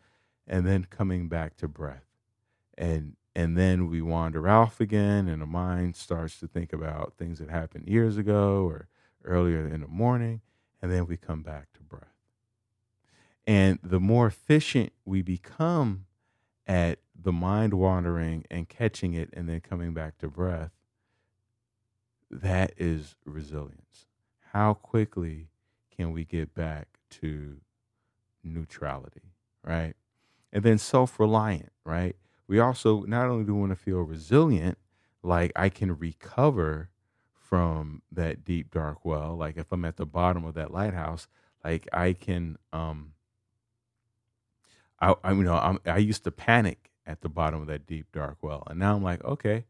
and 0.46 0.66
then 0.66 0.86
coming 0.88 1.28
back 1.28 1.56
to 1.56 1.68
breath. 1.68 2.06
And 2.76 3.16
and 3.36 3.54
then 3.54 3.86
we 3.86 4.00
wander 4.00 4.48
off 4.48 4.80
again 4.80 5.28
and 5.28 5.42
the 5.42 5.46
mind 5.46 5.94
starts 5.94 6.40
to 6.40 6.48
think 6.48 6.72
about 6.72 7.12
things 7.18 7.38
that 7.38 7.50
happened 7.50 7.86
years 7.86 8.16
ago 8.16 8.64
or 8.64 8.88
earlier 9.24 9.68
in 9.68 9.82
the 9.82 9.86
morning 9.86 10.40
and 10.80 10.90
then 10.90 11.06
we 11.06 11.18
come 11.18 11.42
back 11.42 11.66
to 11.74 11.82
breath. 11.82 12.14
And 13.46 13.78
the 13.82 14.00
more 14.00 14.26
efficient 14.26 14.94
we 15.04 15.20
become 15.20 16.06
at 16.66 17.00
the 17.14 17.30
mind 17.30 17.74
wandering 17.74 18.44
and 18.50 18.70
catching 18.70 19.12
it 19.12 19.28
and 19.34 19.46
then 19.46 19.60
coming 19.60 19.92
back 19.92 20.16
to 20.18 20.28
breath 20.28 20.72
that 22.30 22.72
is 22.78 23.16
resilience. 23.26 24.06
How 24.52 24.72
quickly 24.72 25.48
can 25.94 26.10
we 26.10 26.24
get 26.24 26.54
back 26.54 26.88
to 27.10 27.58
neutrality 28.42 29.34
right? 29.62 29.94
And 30.54 30.62
then 30.62 30.78
self-reliant 30.78 31.72
right 31.84 32.16
we 32.48 32.58
also 32.58 33.02
not 33.02 33.28
only 33.28 33.44
do 33.44 33.54
want 33.54 33.70
to 33.70 33.76
feel 33.76 34.00
resilient, 34.00 34.78
like 35.22 35.52
I 35.56 35.68
can 35.68 35.96
recover 35.98 36.90
from 37.34 38.02
that 38.12 38.44
deep 38.44 38.70
dark 38.70 39.04
well. 39.04 39.36
Like 39.36 39.56
if 39.56 39.72
I'm 39.72 39.84
at 39.84 39.96
the 39.96 40.06
bottom 40.06 40.44
of 40.44 40.54
that 40.54 40.72
lighthouse, 40.72 41.28
like 41.64 41.88
I 41.92 42.12
can, 42.12 42.58
um, 42.72 43.12
I, 45.00 45.14
I 45.22 45.32
you 45.32 45.42
know, 45.42 45.56
I'm, 45.56 45.78
I 45.86 45.98
used 45.98 46.24
to 46.24 46.30
panic 46.30 46.90
at 47.06 47.20
the 47.20 47.28
bottom 47.28 47.60
of 47.60 47.66
that 47.68 47.86
deep 47.86 48.06
dark 48.12 48.38
well, 48.42 48.64
and 48.68 48.78
now 48.78 48.96
I'm 48.96 49.02
like, 49.02 49.24
okay, 49.24 49.64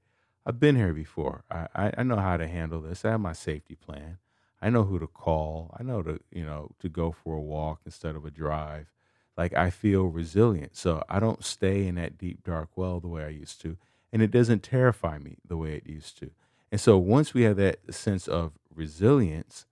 I've 0.45 0.61
been 0.61 0.77
here 0.77 0.93
before. 0.93 1.45
I, 1.51 1.69
I, 1.75 1.93
I 1.99 2.03
know 2.03 2.17
how 2.17 2.37
to 2.37 2.47
handle 2.47 2.81
this. 2.81 3.05
I 3.05 3.11
have 3.11 3.21
my 3.21 3.33
safety 3.33 3.75
plan. 3.75 4.19
I 4.62 4.71
know 4.71 4.85
who 4.85 4.99
to 4.99 5.07
call. 5.07 5.75
I 5.79 5.83
know 5.83 6.03
to, 6.03 6.21
you 6.31 6.45
know, 6.45 6.71
to 6.79 6.89
go 6.89 7.12
for 7.12 7.35
a 7.35 7.41
walk 7.41 7.81
instead 7.85 8.17
of 8.17 8.25
a 8.25 8.31
drive 8.31 8.87
like 9.37 9.55
I 9.55 9.70
feel 9.70 10.05
resilient. 10.05 10.77
So 10.77 11.03
I 11.09 11.20
don't 11.20 11.44
stay 11.44 11.87
in 11.87 11.96
that 11.96 12.18
deep 12.18 12.44
dark 12.44 12.70
well 12.77 13.01
the 13.01 13.09
way 13.09 13.25
I 13.25 13.29
used 13.29 13.61
to, 13.62 13.77
and 14.12 14.22
it 14.22 14.31
doesn't 14.31 14.62
terrify 14.62 15.18
me 15.18 15.37
the 15.46 15.57
way 15.57 15.75
it 15.75 15.87
used 15.87 16.18
to. 16.18 16.31
And 16.72 16.81
so 16.81 16.99
once 16.99 17.35
we 17.35 17.42
have 17.42 17.57
that 17.57 17.94
sense 17.94 18.27
of 18.27 18.53
resilience, 18.75 19.66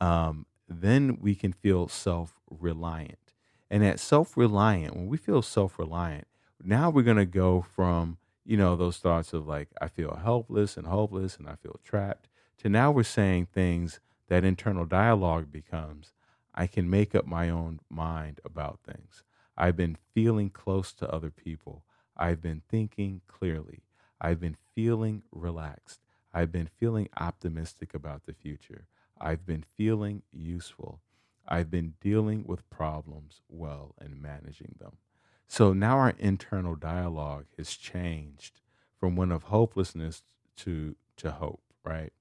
um, 0.00 0.46
then 0.68 1.18
we 1.20 1.34
can 1.34 1.52
feel 1.52 1.88
self 1.88 2.38
reliant. 2.50 3.32
And 3.70 3.82
that 3.82 4.00
self 4.00 4.36
reliant, 4.36 4.96
when 4.96 5.08
we 5.08 5.16
feel 5.16 5.42
self 5.42 5.78
reliant, 5.78 6.26
now 6.62 6.90
we're 6.90 7.02
going 7.02 7.16
to 7.16 7.26
go 7.26 7.62
from, 7.62 8.18
you 8.44 8.56
know, 8.56 8.76
those 8.76 8.98
thoughts 8.98 9.32
of 9.32 9.46
like, 9.46 9.68
I 9.80 9.88
feel 9.88 10.20
helpless 10.22 10.76
and 10.76 10.86
hopeless 10.86 11.36
and 11.36 11.48
I 11.48 11.56
feel 11.56 11.78
trapped, 11.84 12.28
to 12.58 12.68
now 12.68 12.90
we're 12.90 13.02
saying 13.02 13.46
things 13.46 14.00
that 14.28 14.44
internal 14.44 14.84
dialogue 14.84 15.50
becomes 15.52 16.12
I 16.58 16.66
can 16.66 16.90
make 16.90 17.14
up 17.14 17.24
my 17.24 17.48
own 17.48 17.78
mind 17.88 18.40
about 18.44 18.80
things. 18.84 19.22
I've 19.56 19.76
been 19.76 19.96
feeling 20.12 20.50
close 20.50 20.92
to 20.94 21.08
other 21.08 21.30
people. 21.30 21.84
I've 22.16 22.42
been 22.42 22.62
thinking 22.68 23.20
clearly. 23.28 23.84
I've 24.20 24.40
been 24.40 24.56
feeling 24.74 25.22
relaxed. 25.30 26.00
I've 26.34 26.50
been 26.50 26.68
feeling 26.76 27.10
optimistic 27.16 27.94
about 27.94 28.26
the 28.26 28.32
future. 28.32 28.86
I've 29.20 29.46
been 29.46 29.64
feeling 29.76 30.22
useful. 30.32 31.00
I've 31.46 31.70
been 31.70 31.94
dealing 32.00 32.42
with 32.44 32.68
problems 32.70 33.40
well 33.48 33.94
and 34.00 34.20
managing 34.20 34.74
them. 34.80 34.96
So 35.46 35.72
now 35.72 35.98
our 35.98 36.14
internal 36.18 36.74
dialogue 36.74 37.46
has 37.56 37.74
changed 37.74 38.60
from 38.98 39.14
one 39.14 39.30
of 39.30 39.44
hopelessness 39.44 40.24
to, 40.56 40.96
to 41.18 41.30
hope, 41.30 41.62
right? 41.84 42.12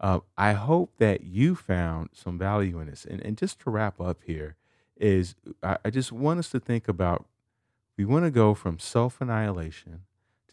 Uh, 0.00 0.20
I 0.36 0.52
hope 0.52 0.92
that 0.98 1.24
you 1.24 1.54
found 1.54 2.10
some 2.12 2.38
value 2.38 2.78
in 2.80 2.88
this. 2.88 3.04
And, 3.04 3.20
and 3.20 3.36
just 3.36 3.60
to 3.60 3.70
wrap 3.70 4.00
up 4.00 4.18
here, 4.24 4.56
is 4.96 5.34
I, 5.62 5.78
I 5.84 5.90
just 5.90 6.12
want 6.12 6.38
us 6.38 6.50
to 6.50 6.60
think 6.60 6.88
about 6.88 7.26
we 7.96 8.04
want 8.04 8.24
to 8.24 8.30
go 8.30 8.54
from 8.54 8.78
self 8.78 9.20
annihilation 9.20 10.02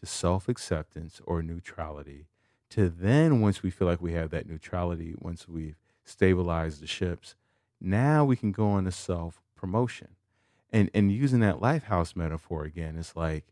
to 0.00 0.06
self 0.06 0.48
acceptance 0.48 1.20
or 1.24 1.42
neutrality 1.42 2.26
to 2.70 2.88
then, 2.88 3.40
once 3.40 3.62
we 3.62 3.70
feel 3.70 3.86
like 3.86 4.02
we 4.02 4.12
have 4.12 4.30
that 4.30 4.48
neutrality, 4.48 5.14
once 5.18 5.48
we've 5.48 5.76
stabilized 6.04 6.82
the 6.82 6.86
ships, 6.86 7.34
now 7.80 8.24
we 8.24 8.36
can 8.36 8.52
go 8.52 8.68
on 8.68 8.84
to 8.84 8.92
self 8.92 9.40
promotion. 9.54 10.08
And, 10.72 10.90
and 10.92 11.12
using 11.12 11.40
that 11.40 11.62
lighthouse 11.62 12.16
metaphor 12.16 12.64
again, 12.64 12.96
it's 12.98 13.14
like 13.16 13.44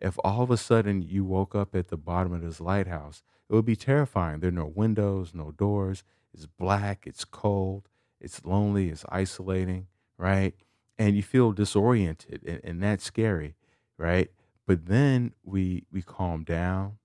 if 0.00 0.18
all 0.24 0.42
of 0.42 0.50
a 0.50 0.56
sudden 0.56 1.02
you 1.02 1.24
woke 1.24 1.54
up 1.54 1.74
at 1.74 1.88
the 1.88 1.96
bottom 1.96 2.32
of 2.32 2.42
this 2.42 2.60
lighthouse 2.60 3.22
it 3.50 3.54
would 3.54 3.64
be 3.64 3.76
terrifying. 3.76 4.38
There 4.38 4.48
are 4.48 4.52
no 4.52 4.72
windows, 4.72 5.34
no 5.34 5.50
doors. 5.50 6.04
It's 6.32 6.46
black, 6.46 7.04
it's 7.04 7.24
cold, 7.24 7.88
it's 8.20 8.44
lonely, 8.44 8.90
it's 8.90 9.04
isolating, 9.08 9.88
right? 10.16 10.54
And 10.96 11.16
you 11.16 11.22
feel 11.24 11.50
disoriented, 11.50 12.42
and, 12.46 12.60
and 12.62 12.82
that's 12.82 13.02
scary, 13.02 13.56
right? 13.98 14.30
But 14.66 14.86
then 14.86 15.34
we 15.42 15.84
we 15.90 16.00
calm 16.00 16.44
down, 16.44 16.98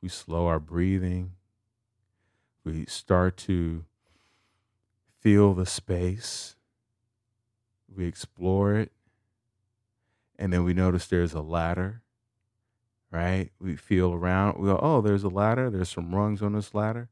we 0.00 0.08
slow 0.08 0.46
our 0.46 0.58
breathing, 0.58 1.32
we 2.64 2.86
start 2.86 3.36
to 3.38 3.84
feel 5.20 5.52
the 5.52 5.66
space, 5.66 6.56
we 7.94 8.06
explore 8.06 8.76
it, 8.76 8.92
and 10.40 10.52
then 10.52 10.64
we 10.64 10.74
notice 10.74 11.06
there's 11.06 11.34
a 11.34 11.42
ladder 11.42 12.02
right? 13.10 13.50
We 13.60 13.76
feel 13.76 14.12
around, 14.12 14.58
we 14.58 14.68
go, 14.68 14.78
oh, 14.80 15.00
there's 15.00 15.24
a 15.24 15.28
ladder, 15.28 15.70
there's 15.70 15.88
some 15.88 16.14
rungs 16.14 16.42
on 16.42 16.52
this 16.52 16.74
ladder. 16.74 17.08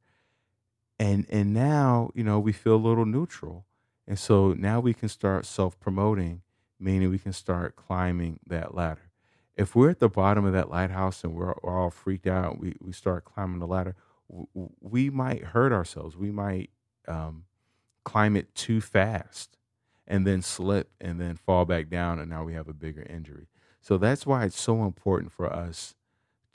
And 0.99 1.27
and 1.31 1.55
now, 1.55 2.11
you 2.15 2.25
know, 2.25 2.41
we 2.41 2.53
feel 2.53 2.75
a 2.75 2.77
little 2.77 3.07
neutral. 3.07 3.67
And 4.07 4.19
so 4.19 4.55
now 4.55 4.81
we 4.81 4.95
can 4.95 5.09
start 5.09 5.47
self-promoting, 5.47 6.43
meaning 6.81 7.11
we 7.11 7.19
can 7.19 7.33
start 7.33 7.77
climbing 7.77 8.41
that 8.47 8.75
ladder. 8.75 9.11
If 9.57 9.75
we're 9.75 9.91
at 9.91 10.01
the 10.01 10.09
bottom 10.09 10.45
of 10.45 10.53
that 10.53 10.71
lighthouse 10.71 11.25
and 11.25 11.35
we're, 11.35 11.55
we're 11.63 11.79
all 11.79 11.91
freaked 11.91 12.27
out, 12.27 12.59
we, 12.59 12.75
we 12.81 12.93
start 12.93 13.25
climbing 13.25 13.59
the 13.59 13.67
ladder, 13.67 13.97
we 14.81 15.11
might 15.11 15.45
hurt 15.45 15.73
ourselves. 15.73 16.17
We 16.17 16.31
might 16.31 16.71
um, 17.07 17.45
climb 18.05 18.37
it 18.37 18.55
too 18.55 18.81
fast 18.81 19.58
and 20.09 20.27
then 20.27 20.43
slip 20.43 20.91
and 21.01 21.21
then 21.21 21.37
fall 21.37 21.65
back 21.65 21.89
down, 21.89 22.19
and 22.19 22.29
now 22.29 22.43
we 22.43 22.55
have 22.55 22.67
a 22.67 22.73
bigger 22.73 23.03
injury. 23.09 23.47
So 23.81 23.99
that's 23.99 24.27
why 24.27 24.45
it's 24.45 24.61
so 24.61 24.85
important 24.85 25.31
for 25.31 25.53
us 25.53 25.95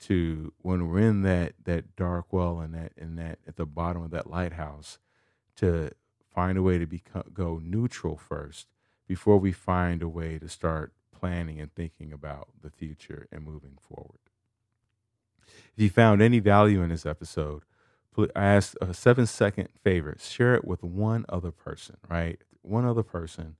to 0.00 0.52
when 0.58 0.88
we're 0.88 0.98
in 0.98 1.22
that 1.22 1.54
that 1.64 1.96
dark 1.96 2.32
well 2.32 2.58
and 2.58 2.74
that 2.74 2.92
in 2.98 3.16
that 3.16 3.38
at 3.46 3.56
the 3.56 3.64
bottom 3.64 4.02
of 4.02 4.10
that 4.10 4.28
lighthouse 4.28 4.98
to 5.56 5.90
find 6.34 6.58
a 6.58 6.62
way 6.62 6.78
to 6.78 6.86
become 6.86 7.22
go 7.32 7.60
neutral 7.64 8.16
first 8.16 8.66
before 9.06 9.38
we 9.38 9.52
find 9.52 10.02
a 10.02 10.08
way 10.08 10.38
to 10.38 10.48
start 10.48 10.92
planning 11.12 11.60
and 11.60 11.74
thinking 11.74 12.12
about 12.12 12.48
the 12.60 12.70
future 12.70 13.28
and 13.32 13.44
moving 13.44 13.78
forward. 13.80 14.18
If 15.46 15.82
you 15.82 15.90
found 15.90 16.20
any 16.20 16.40
value 16.40 16.82
in 16.82 16.88
this 16.88 17.06
episode, 17.06 17.62
I 18.34 18.44
ask 18.44 18.74
a 18.80 18.92
seven 18.92 19.26
second 19.26 19.68
favor 19.82 20.16
share 20.20 20.54
it 20.54 20.64
with 20.64 20.82
one 20.82 21.24
other 21.28 21.50
person, 21.50 21.96
right? 22.10 22.40
One 22.64 22.84
other 22.84 23.02
person 23.02 23.56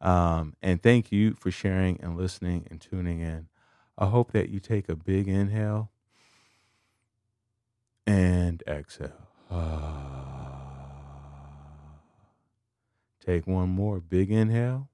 um, 0.00 0.54
and 0.62 0.82
thank 0.82 1.10
you 1.10 1.34
for 1.34 1.50
sharing 1.50 1.98
and 2.02 2.16
listening 2.16 2.66
and 2.70 2.80
tuning 2.80 3.20
in. 3.20 3.48
I 3.98 4.06
hope 4.06 4.32
that 4.32 4.50
you 4.50 4.60
take 4.60 4.88
a 4.88 4.96
big 4.96 5.26
inhale 5.26 5.90
and 8.06 8.62
exhale. 8.68 9.12
Take 13.24 13.46
one 13.48 13.70
more 13.70 13.98
big 13.98 14.30
inhale 14.30 14.88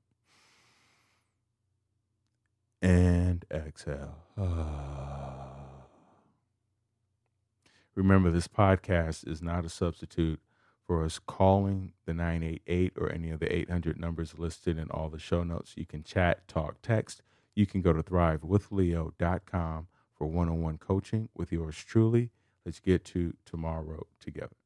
and 2.81 3.45
exhale. 3.51 4.17
Remember, 7.95 8.31
this 8.31 8.49
podcast 8.49 9.29
is 9.29 9.43
not 9.43 9.67
a 9.67 9.69
substitute 9.69 10.41
for 10.87 11.05
us 11.05 11.19
calling 11.19 11.93
the 12.07 12.15
988 12.15 12.93
or 12.97 13.11
any 13.11 13.31
of 13.31 13.41
the 13.41 13.55
800 13.55 13.99
numbers 13.99 14.35
listed 14.39 14.79
in 14.79 14.91
all 14.91 15.09
the 15.09 15.19
show 15.19 15.43
notes. 15.43 15.75
You 15.77 15.87
can 15.87 16.03
chat, 16.03 16.47
talk, 16.49 16.77
text. 16.83 17.23
You 17.55 17.67
can 17.67 17.83
go 17.83 17.93
to 17.93 18.03
thrivewithleo.com 18.03 19.87
for 20.17 20.27
one 20.27 20.49
on 20.49 20.63
one 20.63 20.79
coaching 20.79 21.29
with 21.35 21.53
yours 21.53 21.77
truly. 21.77 22.31
Let's 22.65 22.81
get 22.81 23.05
to 23.07 23.35
tomorrow 23.45 24.07
together. 24.21 24.62